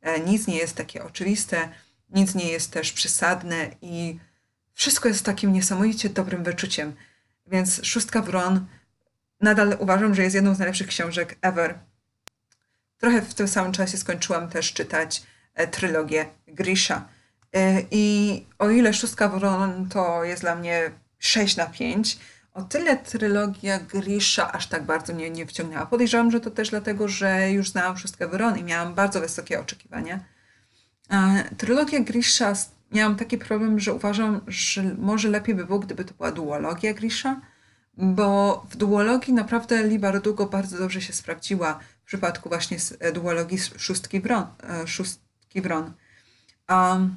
E, 0.00 0.20
nic 0.20 0.46
nie 0.46 0.56
jest 0.56 0.76
takie 0.76 1.04
oczywiste, 1.04 1.68
nic 2.10 2.34
nie 2.34 2.48
jest 2.48 2.70
też 2.72 2.92
przesadne 2.92 3.70
i 3.82 4.18
wszystko 4.72 5.08
jest 5.08 5.24
takim 5.24 5.52
niesamowicie 5.52 6.08
dobrym 6.08 6.44
wyczuciem. 6.44 6.94
Więc 7.46 7.80
Szóstka 7.84 8.22
Wron 8.22 8.66
nadal 9.40 9.76
uważam, 9.78 10.14
że 10.14 10.22
jest 10.22 10.34
jedną 10.34 10.54
z 10.54 10.58
najlepszych 10.58 10.86
książek 10.86 11.38
ever. 11.42 11.78
Trochę 12.98 13.22
w 13.22 13.34
tym 13.34 13.48
samym 13.48 13.72
czasie 13.72 13.98
skończyłam 13.98 14.48
też 14.48 14.72
czytać 14.72 15.22
trylogię 15.70 16.26
Grisha. 16.46 17.08
I 17.90 18.46
o 18.58 18.70
ile 18.70 18.94
Szóstka 18.94 19.28
Wron 19.28 19.88
to 19.88 20.24
jest 20.24 20.42
dla 20.42 20.54
mnie 20.54 20.90
6 21.18 21.56
na 21.56 21.66
5, 21.66 22.18
o 22.56 22.62
tyle 22.62 22.96
trylogia 22.96 23.78
Grisha 23.78 24.52
aż 24.52 24.66
tak 24.66 24.84
bardzo 24.84 25.14
mnie 25.14 25.30
nie 25.30 25.46
wciągnęła. 25.46 25.86
Podejrzewam, 25.86 26.30
że 26.30 26.40
to 26.40 26.50
też 26.50 26.70
dlatego, 26.70 27.08
że 27.08 27.50
już 27.50 27.70
znałam 27.70 27.96
wszystkie 27.96 28.26
Wyrony 28.26 28.58
i 28.58 28.64
miałam 28.64 28.94
bardzo 28.94 29.20
wysokie 29.20 29.60
oczekiwania. 29.60 30.20
Trylogia 31.56 32.00
Grisha 32.00 32.52
miałam 32.92 33.16
taki 33.16 33.38
problem, 33.38 33.80
że 33.80 33.94
uważam, 33.94 34.40
że 34.46 34.82
może 34.98 35.28
lepiej 35.28 35.54
by 35.54 35.66
było, 35.66 35.78
gdyby 35.78 36.04
to 36.04 36.14
była 36.14 36.32
duologia 36.32 36.94
Grisha, 36.94 37.40
bo 37.96 38.64
w 38.70 38.76
duologii 38.76 39.34
naprawdę 39.34 39.88
Libardugo 39.88 40.46
bardzo 40.46 40.78
dobrze 40.78 41.00
się 41.00 41.12
sprawdziła 41.12 41.78
w 42.04 42.06
przypadku 42.06 42.48
właśnie 42.48 42.76
duologii 43.14 43.58
Szóstki 43.58 44.20
Wron. 44.20 44.46
E, 44.82 44.86
szóstki 44.86 45.60
Wron. 45.62 45.92
Um, 46.68 47.14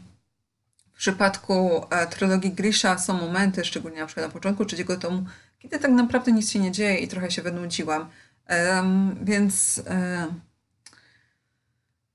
w 0.99 1.01
przypadku 1.01 1.85
e, 1.89 2.07
trylogii 2.07 2.51
Grisha 2.51 2.97
są 2.97 3.13
momenty, 3.13 3.65
szczególnie 3.65 3.99
na 3.99 4.05
przykład 4.05 4.25
na 4.25 4.33
początku 4.33 4.65
trzeciego 4.65 4.97
tomu, 4.97 5.25
kiedy 5.59 5.79
tak 5.79 5.91
naprawdę 5.91 6.31
nic 6.31 6.51
się 6.51 6.59
nie 6.59 6.71
dzieje 6.71 6.97
i 6.97 7.07
trochę 7.07 7.31
się 7.31 7.41
wynudziłam. 7.41 8.09
Um, 8.49 9.15
więc 9.21 9.83
um, 9.87 10.41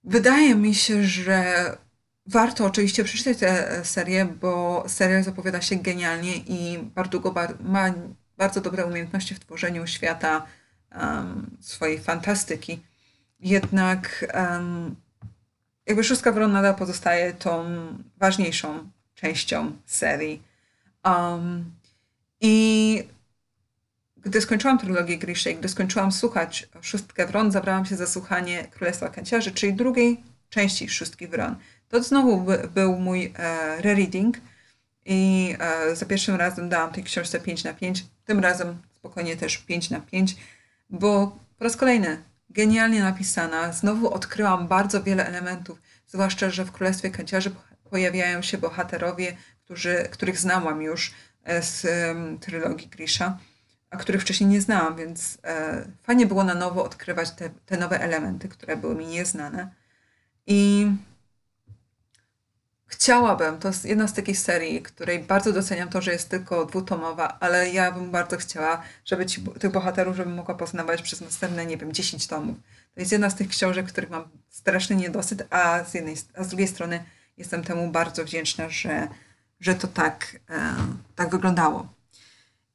wydaje 0.05 0.55
mi 0.55 0.75
się, 0.75 1.05
że 1.05 1.67
warto 2.27 2.65
oczywiście 2.65 3.05
przeczytać 3.05 3.39
tę 3.39 3.85
serię, 3.85 4.25
bo 4.25 4.85
serial 4.89 5.23
zapowiada 5.23 5.61
się 5.61 5.77
genialnie 5.77 6.37
i 6.37 6.79
Bardugo 6.79 7.33
bar 7.33 7.57
ma 7.61 7.95
bardzo 8.37 8.61
dobre 8.61 8.87
umiejętności 8.87 9.35
w 9.35 9.41
tworzeniu 9.41 9.87
świata 9.87 10.47
um, 10.97 11.57
swojej 11.61 12.01
fantastyki. 12.01 12.83
Jednak 13.41 14.27
um, 14.35 14.97
jakby 15.87 16.05
Szóstka 16.05 16.33
Wron 16.33 16.53
nadal 16.53 16.75
pozostaje 16.75 17.33
tą 17.33 17.65
ważniejszą 18.17 18.91
częścią 19.15 19.73
serii. 19.87 20.43
Um, 21.05 21.65
I 22.41 23.09
gdy 24.25 24.41
skończyłam 24.41 24.79
trylogię 24.79 25.19
Grisha 25.19 25.51
i 25.51 25.57
gdy 25.57 25.69
skończyłam 25.69 26.13
słuchać 26.13 26.69
Szóstkę 26.81 27.27
Wron, 27.27 27.53
zabrałam 27.53 27.87
się 27.87 27.97
za 27.97 28.07
słuchanie 28.07 28.67
Królestwa 28.71 29.09
Kanciarzy, 29.09 29.53
czyli 29.53 29.75
drugiej 29.75 30.21
części 30.51 30.89
Szóstki 30.89 31.29
Wron. 31.29 31.57
To 31.89 32.03
znowu 32.03 32.41
by, 32.41 32.69
był 32.75 32.99
mój 32.99 33.33
e, 33.37 33.83
rereading 33.83 34.37
i 35.07 35.55
e, 35.59 35.97
za 35.97 36.07
pierwszym 36.07 36.37
razem 36.37 36.69
dałam 36.69 36.93
tej 36.93 37.05
książce 37.05 37.41
5 37.41 37.65
na 37.65 37.75
5, 37.75 38.05
tym 38.25 38.41
razem 38.41 38.79
spokojnie 38.95 39.37
też 39.37 39.59
5 39.59 39.91
na 39.91 40.01
5, 40.01 40.37
bo 40.91 41.39
po 41.59 41.65
raz 41.65 41.77
kolejny 41.77 42.23
genialnie 42.55 43.01
napisana. 43.03 43.73
Znowu 43.73 44.11
odkryłam 44.11 44.69
bardzo 44.69 45.03
wiele 45.03 45.27
elementów, 45.27 45.83
zwłaszcza, 46.07 46.51
że 46.51 46.65
w 46.65 46.73
Królestwie 46.73 47.11
Kanciarzy 47.11 47.51
pojawiają 47.91 48.43
się 48.43 48.59
bohaterowie, 48.59 49.37
którzy, 49.65 50.09
których 50.11 50.39
znałam 50.39 50.83
już 50.83 51.15
e, 51.45 51.63
z 51.63 51.85
um, 51.85 52.39
trylogii 52.39 52.89
Grisha, 52.89 53.39
a 53.91 53.97
których 53.97 54.23
wcześniej 54.23 54.51
nie 54.51 54.61
znałam, 54.61 54.97
więc 54.97 55.39
e, 55.45 55.85
fajnie 56.03 56.27
było 56.27 56.45
na 56.45 56.55
nowo 56.55 56.85
odkrywać 56.85 57.31
te, 57.31 57.51
te 57.67 57.77
nowe 57.77 58.01
elementy, 58.01 58.49
które 58.49 58.77
były 58.77 58.95
mi 58.95 59.07
nieznane. 59.07 59.71
I 60.47 60.89
chciałabym, 63.05 63.59
to 63.59 63.69
jest 63.69 63.85
jedna 63.85 64.09
z 64.09 64.13
takich 64.13 64.39
serii, 64.39 64.83
której 64.83 65.19
bardzo 65.19 65.53
doceniam 65.53 65.89
to, 65.89 66.03
że 66.03 66.13
jest 66.13 66.29
tylko 66.29 66.67
dwutomowa, 66.67 67.37
ale 67.41 67.71
ja 67.71 67.93
bym 67.93 68.11
bardzo 68.11 68.37
chciała, 68.37 68.83
żeby 69.05 69.27
ci, 69.27 69.43
tych 69.43 69.73
bohaterów, 69.73 70.17
żebym 70.17 70.35
mogła 70.35 70.55
poznawać 70.55 71.03
przez 71.03 71.21
następne, 71.21 71.67
nie 71.67 71.77
wiem, 71.77 71.93
10 71.93 72.27
tomów. 72.27 72.57
To 72.95 73.01
jest 73.01 73.13
jedna 73.13 73.31
z 73.31 73.35
tych 73.35 73.49
książek, 73.49 73.87
których 73.87 74.11
mam 74.11 74.25
straszny 74.51 74.97
niedosyt, 74.97 75.47
a 75.51 75.85
z, 75.85 75.95
jednej, 75.95 76.17
a 76.37 76.45
z 76.45 76.49
drugiej 76.49 76.69
strony 76.69 77.05
jestem 77.37 77.63
temu 77.63 77.91
bardzo 77.91 78.25
wdzięczna, 78.25 78.69
że, 78.69 79.09
że 79.61 79.75
to 79.75 79.87
tak, 79.87 80.37
e, 80.51 80.75
tak 81.17 81.31
wyglądało. 81.31 81.89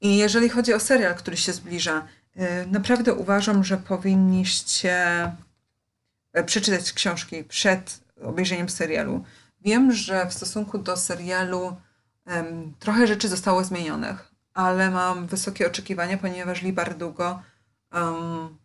I 0.01 0.17
jeżeli 0.17 0.49
chodzi 0.49 0.73
o 0.73 0.79
serial, 0.79 1.15
który 1.15 1.37
się 1.37 1.53
zbliża, 1.53 2.07
e, 2.35 2.65
naprawdę 2.65 3.13
uważam, 3.13 3.63
że 3.63 3.77
powinniście 3.77 4.95
e, 6.33 6.43
przeczytać 6.43 6.93
książki 6.93 7.43
przed 7.43 7.99
obejrzeniem 8.23 8.69
serialu. 8.69 9.23
Wiem, 9.61 9.91
że 9.91 10.25
w 10.25 10.33
stosunku 10.33 10.77
do 10.77 10.97
serialu 10.97 11.75
em, 12.25 12.73
trochę 12.79 13.07
rzeczy 13.07 13.27
zostało 13.27 13.63
zmienionych, 13.63 14.31
ale 14.53 14.91
mam 14.91 15.27
wysokie 15.27 15.67
oczekiwania, 15.67 16.17
ponieważ 16.17 16.61
Lee 16.61 16.73
Bardugo 16.73 17.41
um, 17.93 18.57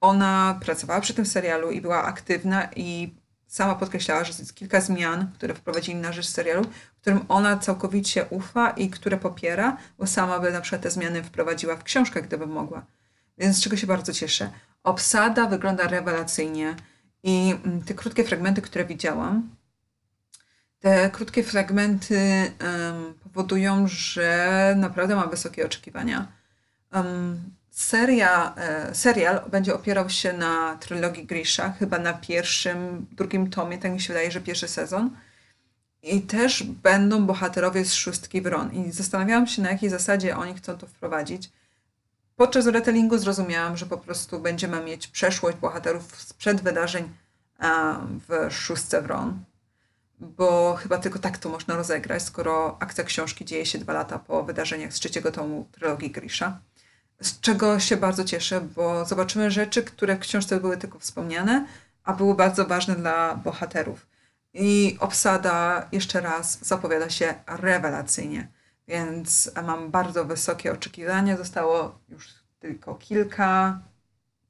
ona 0.00 0.58
pracowała 0.64 1.00
przy 1.00 1.14
tym 1.14 1.26
serialu 1.26 1.70
i 1.70 1.80
była 1.80 2.02
aktywna 2.02 2.68
i 2.76 3.14
sama 3.46 3.74
podkreślała, 3.74 4.24
że 4.24 4.32
jest 4.38 4.54
kilka 4.54 4.80
zmian, 4.80 5.32
które 5.34 5.54
wprowadzili 5.54 5.96
na 5.96 6.12
rzecz 6.12 6.26
serialu, 6.26 6.64
którym 7.00 7.20
ona 7.28 7.56
całkowicie 7.56 8.26
ufa 8.30 8.70
i 8.70 8.90
które 8.90 9.16
popiera, 9.16 9.76
bo 9.98 10.06
sama 10.06 10.40
by 10.40 10.52
na 10.52 10.60
przykład 10.60 10.82
te 10.82 10.90
zmiany 10.90 11.22
wprowadziła 11.22 11.76
w 11.76 11.84
książkę, 11.84 12.22
gdyby 12.22 12.46
mogła. 12.46 12.86
Więc 13.38 13.56
z 13.56 13.60
czego 13.60 13.76
się 13.76 13.86
bardzo 13.86 14.12
cieszę. 14.12 14.50
Obsada 14.82 15.46
wygląda 15.46 15.88
rewelacyjnie 15.88 16.76
i 17.22 17.54
mm, 17.64 17.82
te 17.82 17.94
krótkie 17.94 18.24
fragmenty, 18.24 18.62
które 18.62 18.84
widziałam, 18.84 19.55
te 20.86 21.10
krótkie 21.10 21.42
fragmenty 21.42 22.52
um, 22.60 23.14
powodują, 23.14 23.88
że 23.88 24.74
naprawdę 24.76 25.16
mam 25.16 25.30
wysokie 25.30 25.66
oczekiwania. 25.66 26.26
Um, 26.92 27.40
seria, 27.70 28.54
e, 28.56 28.94
serial 28.94 29.40
będzie 29.50 29.74
opierał 29.74 30.10
się 30.10 30.32
na 30.32 30.76
trylogii 30.76 31.26
Grisha, 31.26 31.72
chyba 31.72 31.98
na 31.98 32.12
pierwszym, 32.12 33.06
drugim 33.12 33.50
tomie, 33.50 33.78
tak 33.78 33.92
mi 33.92 34.00
się 34.00 34.08
wydaje, 34.08 34.30
że 34.30 34.40
pierwszy 34.40 34.68
sezon. 34.68 35.10
I 36.02 36.20
też 36.20 36.62
będą 36.62 37.26
bohaterowie 37.26 37.84
z 37.84 37.94
szóstki 37.94 38.42
Wron. 38.42 38.72
I 38.72 38.92
zastanawiałam 38.92 39.46
się, 39.46 39.62
na 39.62 39.70
jakiej 39.70 39.90
zasadzie 39.90 40.36
oni 40.36 40.54
chcą 40.54 40.78
to 40.78 40.86
wprowadzić. 40.86 41.50
Podczas 42.36 42.66
retellingu 42.66 43.18
zrozumiałam, 43.18 43.76
że 43.76 43.86
po 43.86 43.98
prostu 43.98 44.40
będziemy 44.40 44.84
mieć 44.84 45.06
przeszłość 45.06 45.56
bohaterów 45.56 46.22
sprzed 46.22 46.60
wydarzeń 46.60 47.08
w 48.28 48.48
szóstce 48.50 49.02
Wron. 49.02 49.44
Bo 50.20 50.74
chyba 50.74 50.98
tylko 50.98 51.18
tak 51.18 51.38
to 51.38 51.48
można 51.48 51.76
rozegrać, 51.76 52.22
skoro 52.22 52.76
akcja 52.80 53.04
książki 53.04 53.44
dzieje 53.44 53.66
się 53.66 53.78
dwa 53.78 53.92
lata 53.92 54.18
po 54.18 54.42
wydarzeniach 54.42 54.92
z 54.92 54.96
trzeciego 54.96 55.32
tomu 55.32 55.68
trylogii 55.72 56.10
Grisha 56.10 56.60
z 57.20 57.40
czego 57.40 57.80
się 57.80 57.96
bardzo 57.96 58.24
cieszę, 58.24 58.60
bo 58.60 59.04
zobaczymy 59.04 59.50
rzeczy, 59.50 59.82
które 59.82 60.16
w 60.16 60.20
książce 60.20 60.60
były 60.60 60.76
tylko 60.76 60.98
wspomniane, 60.98 61.66
a 62.04 62.12
były 62.12 62.34
bardzo 62.34 62.66
ważne 62.66 62.96
dla 62.96 63.34
bohaterów. 63.34 64.06
I 64.54 64.96
obsada 65.00 65.88
jeszcze 65.92 66.20
raz 66.20 66.66
zapowiada 66.66 67.10
się 67.10 67.34
rewelacyjnie, 67.46 68.48
więc 68.88 69.50
mam 69.64 69.90
bardzo 69.90 70.24
wysokie 70.24 70.72
oczekiwania. 70.72 71.36
Zostało 71.36 71.98
już 72.08 72.34
tylko 72.58 72.94
kilka 72.94 73.80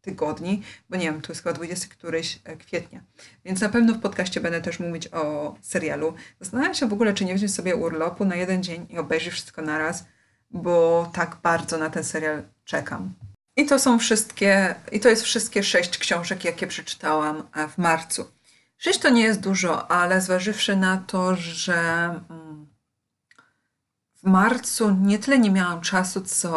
tygodni, 0.06 0.62
bo 0.90 0.96
nie 0.96 1.04
wiem, 1.04 1.20
tu 1.20 1.32
jest 1.32 1.42
chyba 1.42 1.52
20 1.52 1.88
któryś 1.88 2.38
e, 2.44 2.56
kwietnia. 2.56 3.00
Więc 3.44 3.60
na 3.60 3.68
pewno 3.68 3.94
w 3.94 4.00
podcaście 4.00 4.40
będę 4.40 4.60
też 4.60 4.80
mówić 4.80 5.08
o 5.12 5.54
serialu. 5.62 6.14
Zastanawiam 6.40 6.74
się 6.74 6.88
w 6.88 6.92
ogóle, 6.92 7.14
czy 7.14 7.24
nie 7.24 7.34
wziąć 7.34 7.54
sobie 7.54 7.76
urlopu 7.76 8.24
na 8.24 8.36
jeden 8.36 8.62
dzień 8.62 8.86
i 8.90 8.98
obejrzeć 8.98 9.32
wszystko 9.32 9.62
naraz, 9.62 10.04
bo 10.50 11.10
tak 11.14 11.36
bardzo 11.42 11.78
na 11.78 11.90
ten 11.90 12.04
serial 12.04 12.42
czekam. 12.64 13.14
I 13.56 13.66
to 13.66 13.78
są 13.78 13.98
wszystkie, 13.98 14.74
i 14.92 15.00
to 15.00 15.08
jest 15.08 15.22
wszystkie 15.22 15.62
sześć 15.62 15.98
książek, 15.98 16.44
jakie 16.44 16.66
przeczytałam 16.66 17.48
e, 17.54 17.68
w 17.68 17.78
marcu. 17.78 18.30
Sześć 18.78 18.98
to 18.98 19.08
nie 19.08 19.22
jest 19.22 19.40
dużo, 19.40 19.90
ale 19.90 20.20
zważywszy 20.20 20.76
na 20.76 20.96
to, 20.96 21.36
że 21.36 21.74
mm, 22.30 22.66
w 24.22 24.28
marcu 24.28 24.90
nie 24.90 25.18
tyle 25.18 25.38
nie 25.38 25.50
miałam 25.50 25.80
czasu, 25.80 26.20
co 26.20 26.50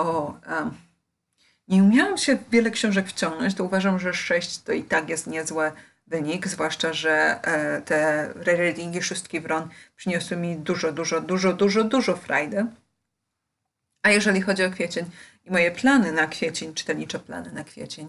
nie 1.70 1.84
umiałam 1.84 2.18
się 2.18 2.38
wiele 2.52 2.72
książek 2.72 3.08
wciągnąć, 3.08 3.56
to 3.56 3.64
uważam, 3.64 4.00
że 4.00 4.14
sześć 4.14 4.62
to 4.62 4.72
i 4.72 4.84
tak 4.84 5.10
jest 5.10 5.28
niezły 5.28 5.72
wynik, 6.08 6.48
zwłaszcza, 6.48 6.94
że 6.94 7.40
e, 7.44 7.82
te 7.82 8.30
rereadingi 8.36 9.02
szóstki 9.02 9.40
Wron 9.40 9.70
przyniosły 9.96 10.38
mi 10.38 10.58
dużo, 10.58 10.92
dużo, 10.92 11.22
dużo, 11.22 11.54
dużo, 11.54 11.84
dużo 11.84 12.16
frajdy. 12.16 12.66
A 14.04 14.10
jeżeli 14.10 14.42
chodzi 14.42 14.64
o 14.64 14.72
kwiecień 14.72 15.06
i 15.46 15.52
moje 15.52 15.72
plany 15.72 16.12
na 16.12 16.28
kwiecień, 16.28 16.74
czytelnicze 16.74 17.20
plany 17.20 17.52
na 17.52 17.64
kwiecień, 17.64 18.08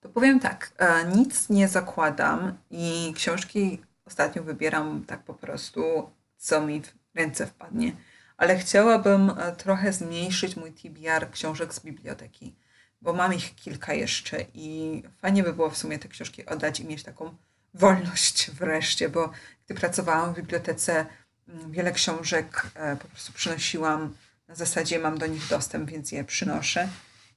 to 0.00 0.08
powiem 0.08 0.40
tak, 0.40 0.70
e, 0.78 1.04
nic 1.04 1.48
nie 1.48 1.68
zakładam 1.68 2.58
i 2.70 3.12
książki 3.16 3.82
ostatnio 4.04 4.42
wybieram 4.42 5.04
tak 5.06 5.22
po 5.22 5.34
prostu, 5.34 6.10
co 6.36 6.60
mi 6.60 6.82
w 6.82 6.92
ręce 7.14 7.46
wpadnie. 7.46 7.92
Ale 8.36 8.58
chciałabym 8.58 9.30
e, 9.30 9.52
trochę 9.52 9.92
zmniejszyć 9.92 10.56
mój 10.56 10.72
TBR 10.72 11.30
książek 11.30 11.74
z 11.74 11.80
biblioteki, 11.80 12.54
bo 13.00 13.12
mam 13.12 13.34
ich 13.34 13.54
kilka 13.54 13.94
jeszcze 13.94 14.44
i 14.54 15.02
fajnie 15.18 15.42
by 15.42 15.52
było 15.52 15.70
w 15.70 15.78
sumie 15.78 15.98
te 15.98 16.08
książki 16.08 16.46
oddać 16.46 16.80
i 16.80 16.84
mieć 16.84 17.02
taką 17.02 17.36
wolność 17.74 18.50
wreszcie, 18.60 19.08
bo 19.08 19.32
gdy 19.66 19.74
pracowałam 19.74 20.34
w 20.34 20.36
bibliotece, 20.36 21.06
mm, 21.48 21.72
wiele 21.72 21.92
książek 21.92 22.66
e, 22.74 22.96
po 22.96 23.08
prostu 23.08 23.32
przynosiłam 23.32 24.14
na 24.48 24.54
zasadzie 24.54 24.98
mam 24.98 25.18
do 25.18 25.26
nich 25.26 25.48
dostęp, 25.48 25.90
więc 25.90 26.12
je 26.12 26.24
przynoszę. 26.24 26.88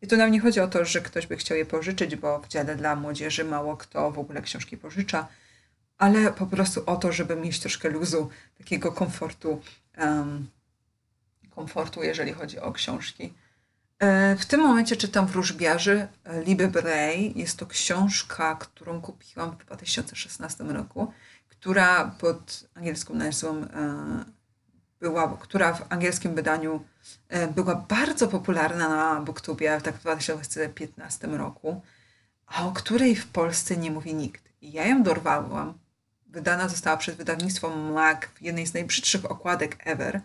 I 0.02 0.08
tu 0.08 0.18
nam 0.18 0.32
nie 0.32 0.40
chodzi 0.40 0.60
o 0.60 0.68
to, 0.68 0.86
że 0.86 1.02
ktoś 1.02 1.28
by 1.28 1.38
chciał 1.38 1.58
je 1.58 1.66
pożyczyć, 1.66 2.16
bo 2.16 2.40
w 2.40 2.48
dziale 2.48 2.76
dla 2.76 2.96
młodzieży 2.96 3.44
mało 3.44 3.78
kto 3.78 4.12
w 4.12 4.20
ogóle 4.20 4.42
książki 4.42 4.78
pożycza, 4.78 5.28
ale 5.98 6.32
po 6.32 6.46
prostu 6.46 6.84
o 6.86 6.96
to, 6.96 7.12
żeby 7.12 7.36
mieć 7.36 7.60
troszkę 7.60 7.90
luzu, 7.90 8.30
takiego 8.58 8.92
komfortu, 8.92 9.62
um, 9.98 10.48
komfortu, 11.50 12.04
jeżeli 12.04 12.34
chodzi 12.34 12.60
o 12.60 12.72
książki. 12.72 13.34
E, 14.02 14.36
w 14.36 14.46
tym 14.46 14.62
momencie 14.62 14.96
czytam 14.96 15.28
Wróżbiarzy 15.28 16.08
Liby 16.46 16.68
Bray. 16.68 17.34
Jest 17.36 17.58
to 17.58 17.66
książka, 17.66 18.56
którą 18.56 19.02
kupiłam 19.02 19.52
w 19.52 19.66
2016 19.66 20.64
roku, 20.64 21.14
która 21.50 22.06
pod 22.20 22.64
angielską 22.76 23.14
nazwą 23.14 23.58
e, 23.58 23.66
była, 25.00 25.38
która 25.40 25.74
w 25.74 25.92
angielskim 25.92 26.36
wydaniu 26.36 26.84
e, 27.30 27.48
była 27.48 27.76
bardzo 27.76 28.28
popularna 28.28 28.90
na 28.90 29.22
Booktubie 29.22 29.82
tak 29.84 29.96
w 29.96 30.02
2015 30.02 31.28
roku, 31.28 31.82
a 32.48 32.68
o 32.68 32.72
której 32.72 33.16
w 33.16 33.28
Polsce 33.28 33.78
nie 33.78 33.92
mówi 33.92 34.14
nikt. 34.14 34.44
Ja 34.62 34.88
ją 34.88 35.04
dorwałam. 35.04 35.74
Wydana 36.28 36.70
została 36.70 36.98
przez 36.98 37.16
wydawnictwo 37.16 37.76
MAG 37.76 38.32
w 38.36 38.42
jednej 38.42 38.68
z 38.68 38.74
najbrzydszych 38.74 39.32
okładek 39.32 39.78
ever. 39.80 40.22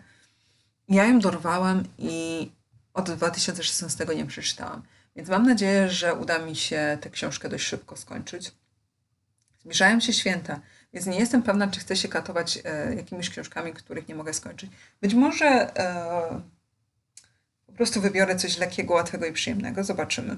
Ja 0.89 1.05
ją 1.05 1.19
dorwałam 1.19 1.83
i 1.97 2.51
od 2.97 3.11
2016 3.11 4.05
nie 4.15 4.25
przeczytałam. 4.25 4.83
Więc 5.15 5.29
mam 5.29 5.45
nadzieję, 5.45 5.89
że 5.89 6.13
uda 6.13 6.39
mi 6.39 6.55
się 6.55 6.97
tę 7.01 7.09
książkę 7.09 7.49
dość 7.49 7.65
szybko 7.65 7.97
skończyć. 7.97 8.51
Zbliżają 9.59 9.99
się 9.99 10.13
święta. 10.13 10.59
Więc 10.93 11.05
nie 11.05 11.19
jestem 11.19 11.43
pewna, 11.43 11.67
czy 11.67 11.79
chcę 11.79 11.95
się 11.95 12.07
katować 12.07 12.59
e, 12.65 12.95
jakimiś 12.95 13.29
książkami, 13.29 13.73
których 13.73 14.07
nie 14.07 14.15
mogę 14.15 14.33
skończyć. 14.33 14.71
Być 15.01 15.13
może 15.13 15.45
e, 15.45 16.41
po 17.65 17.73
prostu 17.73 18.01
wybiorę 18.01 18.35
coś 18.35 18.57
lekkiego, 18.57 18.93
łatwego 18.93 19.25
i 19.25 19.33
przyjemnego. 19.33 19.83
Zobaczymy. 19.83 20.37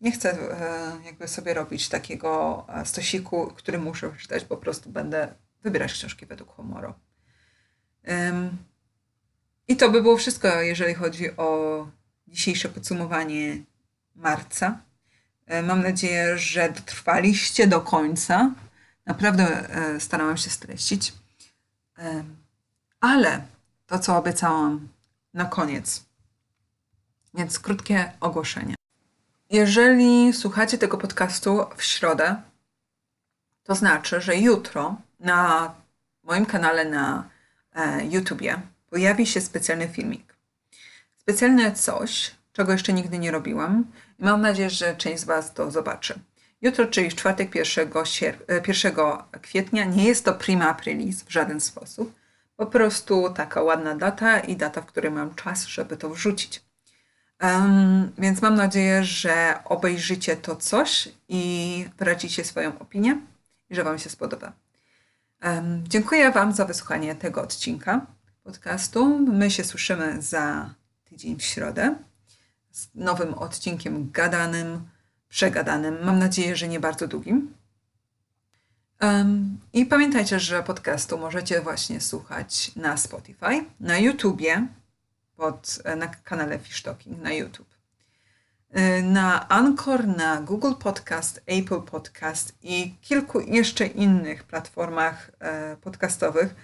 Nie 0.00 0.12
chcę 0.12 0.32
e, 0.32 1.04
jakby 1.04 1.28
sobie 1.28 1.54
robić 1.54 1.88
takiego 1.88 2.66
e, 2.68 2.86
stosiku, 2.86 3.46
który 3.46 3.78
muszę 3.78 4.10
przeczytać. 4.10 4.44
Po 4.44 4.56
prostu 4.56 4.90
będę 4.90 5.34
wybierać 5.62 5.92
książki 5.92 6.26
według 6.26 6.50
humoru. 6.50 6.94
I 9.68 9.76
to 9.76 9.90
by 9.90 10.02
było 10.02 10.16
wszystko, 10.16 10.60
jeżeli 10.60 10.94
chodzi 10.94 11.36
o 11.36 11.88
dzisiejsze 12.28 12.68
podsumowanie 12.68 13.58
marca. 14.14 14.80
E, 15.46 15.62
mam 15.62 15.82
nadzieję, 15.82 16.38
że 16.38 16.72
dotrwaliście 16.72 17.66
do 17.66 17.80
końca. 17.80 18.50
Naprawdę 19.06 19.70
e, 19.70 20.00
starałam 20.00 20.36
się 20.36 20.50
streścić. 20.50 21.12
E, 21.98 22.24
ale 23.00 23.42
to, 23.86 23.98
co 23.98 24.16
obiecałam 24.16 24.88
na 25.34 25.44
koniec. 25.44 26.04
Więc 27.34 27.58
krótkie 27.58 28.12
ogłoszenie. 28.20 28.74
Jeżeli 29.50 30.32
słuchacie 30.32 30.78
tego 30.78 30.98
podcastu 30.98 31.66
w 31.76 31.82
środę, 31.82 32.42
to 33.62 33.74
znaczy, 33.74 34.20
że 34.20 34.36
jutro 34.36 34.96
na 35.20 35.74
moim 36.22 36.46
kanale 36.46 36.84
na 36.84 37.28
YouTubie 38.10 38.60
pojawi 38.90 39.26
się 39.26 39.40
specjalny 39.40 39.88
filmik. 39.88 40.35
Specjalne 41.28 41.72
coś, 41.72 42.30
czego 42.52 42.72
jeszcze 42.72 42.92
nigdy 42.92 43.18
nie 43.18 43.30
robiłam 43.30 43.84
i 44.18 44.24
mam 44.24 44.40
nadzieję, 44.40 44.70
że 44.70 44.96
część 44.96 45.22
z 45.22 45.24
Was 45.24 45.54
to 45.54 45.70
zobaczy. 45.70 46.20
Jutro, 46.62 46.86
czyli 46.86 47.10
w 47.10 47.14
czwartek 47.14 47.54
1, 47.54 47.90
1 48.68 48.94
kwietnia, 49.42 49.84
nie 49.84 50.04
jest 50.04 50.24
to 50.24 50.34
prima 50.34 50.68
aprilis 50.68 51.22
w 51.22 51.30
żaden 51.30 51.60
sposób. 51.60 52.14
Po 52.56 52.66
prostu 52.66 53.30
taka 53.34 53.62
ładna 53.62 53.94
data 53.94 54.40
i 54.40 54.56
data, 54.56 54.80
w 54.80 54.86
której 54.86 55.10
mam 55.10 55.34
czas, 55.34 55.66
żeby 55.66 55.96
to 55.96 56.10
wrzucić. 56.10 56.62
Um, 57.42 58.12
więc 58.18 58.42
mam 58.42 58.54
nadzieję, 58.54 59.04
że 59.04 59.58
obejrzycie 59.64 60.36
to 60.36 60.56
coś 60.56 61.08
i 61.28 61.86
wyrazicie 61.98 62.44
swoją 62.44 62.78
opinię 62.78 63.20
i 63.70 63.74
że 63.74 63.84
Wam 63.84 63.98
się 63.98 64.10
spodoba. 64.10 64.52
Um, 65.42 65.84
dziękuję 65.88 66.30
Wam 66.30 66.52
za 66.52 66.64
wysłuchanie 66.64 67.14
tego 67.14 67.42
odcinka 67.42 68.06
podcastu. 68.44 69.18
My 69.18 69.50
się 69.50 69.64
słyszymy 69.64 70.22
za 70.22 70.70
tydzień 71.16 71.36
w 71.36 71.42
środę 71.42 71.96
z 72.70 72.88
nowym 72.94 73.34
odcinkiem 73.34 74.10
gadanym, 74.10 74.88
przegadanym. 75.28 76.04
Mam 76.04 76.18
nadzieję, 76.18 76.56
że 76.56 76.68
nie 76.68 76.80
bardzo 76.80 77.08
długim. 77.08 77.54
Um, 79.00 79.58
I 79.72 79.86
pamiętajcie, 79.86 80.40
że 80.40 80.62
podcastu 80.62 81.18
możecie 81.18 81.60
właśnie 81.60 82.00
słuchać 82.00 82.74
na 82.76 82.96
Spotify, 82.96 83.64
na 83.80 83.98
YouTubie, 83.98 84.66
pod, 85.36 85.78
na 85.96 86.08
kanale 86.08 86.58
Fish 86.58 86.82
Talking 86.82 87.22
na 87.22 87.32
YouTube. 87.32 87.74
Y, 88.78 89.02
na 89.02 89.48
Anchor, 89.48 90.06
na 90.06 90.40
Google 90.40 90.74
Podcast, 90.74 91.42
Apple 91.46 91.82
Podcast 91.82 92.54
i 92.62 92.94
kilku 93.00 93.40
jeszcze 93.40 93.86
innych 93.86 94.44
platformach 94.44 95.30
e, 95.38 95.76
podcastowych. 95.76 96.54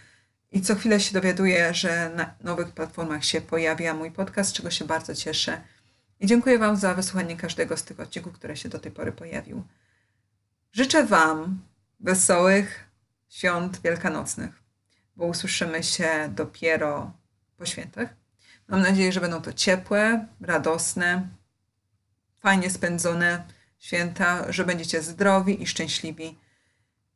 I 0.52 0.60
co 0.60 0.74
chwilę 0.74 1.00
się 1.00 1.14
dowiaduję, 1.14 1.74
że 1.74 2.10
na 2.16 2.34
nowych 2.40 2.72
platformach 2.72 3.24
się 3.24 3.40
pojawia 3.40 3.94
mój 3.94 4.10
podcast, 4.10 4.52
czego 4.52 4.70
się 4.70 4.84
bardzo 4.84 5.14
cieszę. 5.14 5.60
I 6.20 6.26
dziękuję 6.26 6.58
Wam 6.58 6.76
za 6.76 6.94
wysłuchanie 6.94 7.36
każdego 7.36 7.76
z 7.76 7.84
tych 7.84 8.00
odcinków, 8.00 8.32
które 8.32 8.56
się 8.56 8.68
do 8.68 8.78
tej 8.78 8.92
pory 8.92 9.12
pojawił. 9.12 9.64
Życzę 10.72 11.06
Wam 11.06 11.60
wesołych 12.00 12.84
świąt 13.28 13.80
wielkanocnych, 13.80 14.62
bo 15.16 15.26
usłyszymy 15.26 15.82
się 15.82 16.08
dopiero 16.34 17.12
po 17.56 17.66
świętach. 17.66 18.08
Mam 18.68 18.80
nadzieję, 18.80 19.12
że 19.12 19.20
będą 19.20 19.42
to 19.42 19.52
ciepłe, 19.52 20.26
radosne, 20.40 21.28
fajnie 22.40 22.70
spędzone 22.70 23.44
święta, 23.78 24.52
że 24.52 24.64
będziecie 24.64 25.02
zdrowi 25.02 25.62
i 25.62 25.66
szczęśliwi. 25.66 26.38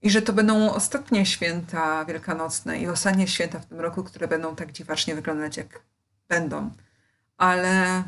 I 0.06 0.10
że 0.10 0.22
to 0.22 0.32
będą 0.32 0.70
ostatnie 0.70 1.26
święta 1.26 2.04
wielkanocne 2.04 2.78
i 2.78 2.88
ostatnie 2.88 3.28
święta 3.28 3.58
w 3.58 3.66
tym 3.66 3.80
roku, 3.80 4.04
które 4.04 4.28
będą 4.28 4.56
tak 4.56 4.72
dziwacznie 4.72 5.14
wyglądać, 5.14 5.56
jak 5.56 5.80
będą. 6.28 6.70
Ale 7.36 8.02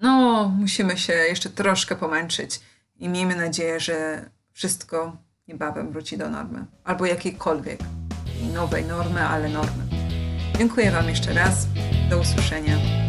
no, 0.00 0.48
musimy 0.58 0.98
się 0.98 1.12
jeszcze 1.12 1.50
troszkę 1.50 1.96
pomęczyć 1.96 2.60
i 2.96 3.08
miejmy 3.08 3.36
nadzieję, 3.36 3.80
że 3.80 4.28
wszystko 4.52 5.16
niebawem 5.48 5.92
wróci 5.92 6.18
do 6.18 6.30
normy. 6.30 6.64
Albo 6.84 7.06
jakiejkolwiek 7.06 7.80
nowej 8.54 8.84
normy, 8.84 9.20
ale 9.20 9.48
normy. 9.48 9.84
Dziękuję 10.58 10.90
Wam 10.90 11.08
jeszcze 11.08 11.34
raz. 11.34 11.66
Do 12.10 12.18
usłyszenia. 12.18 13.03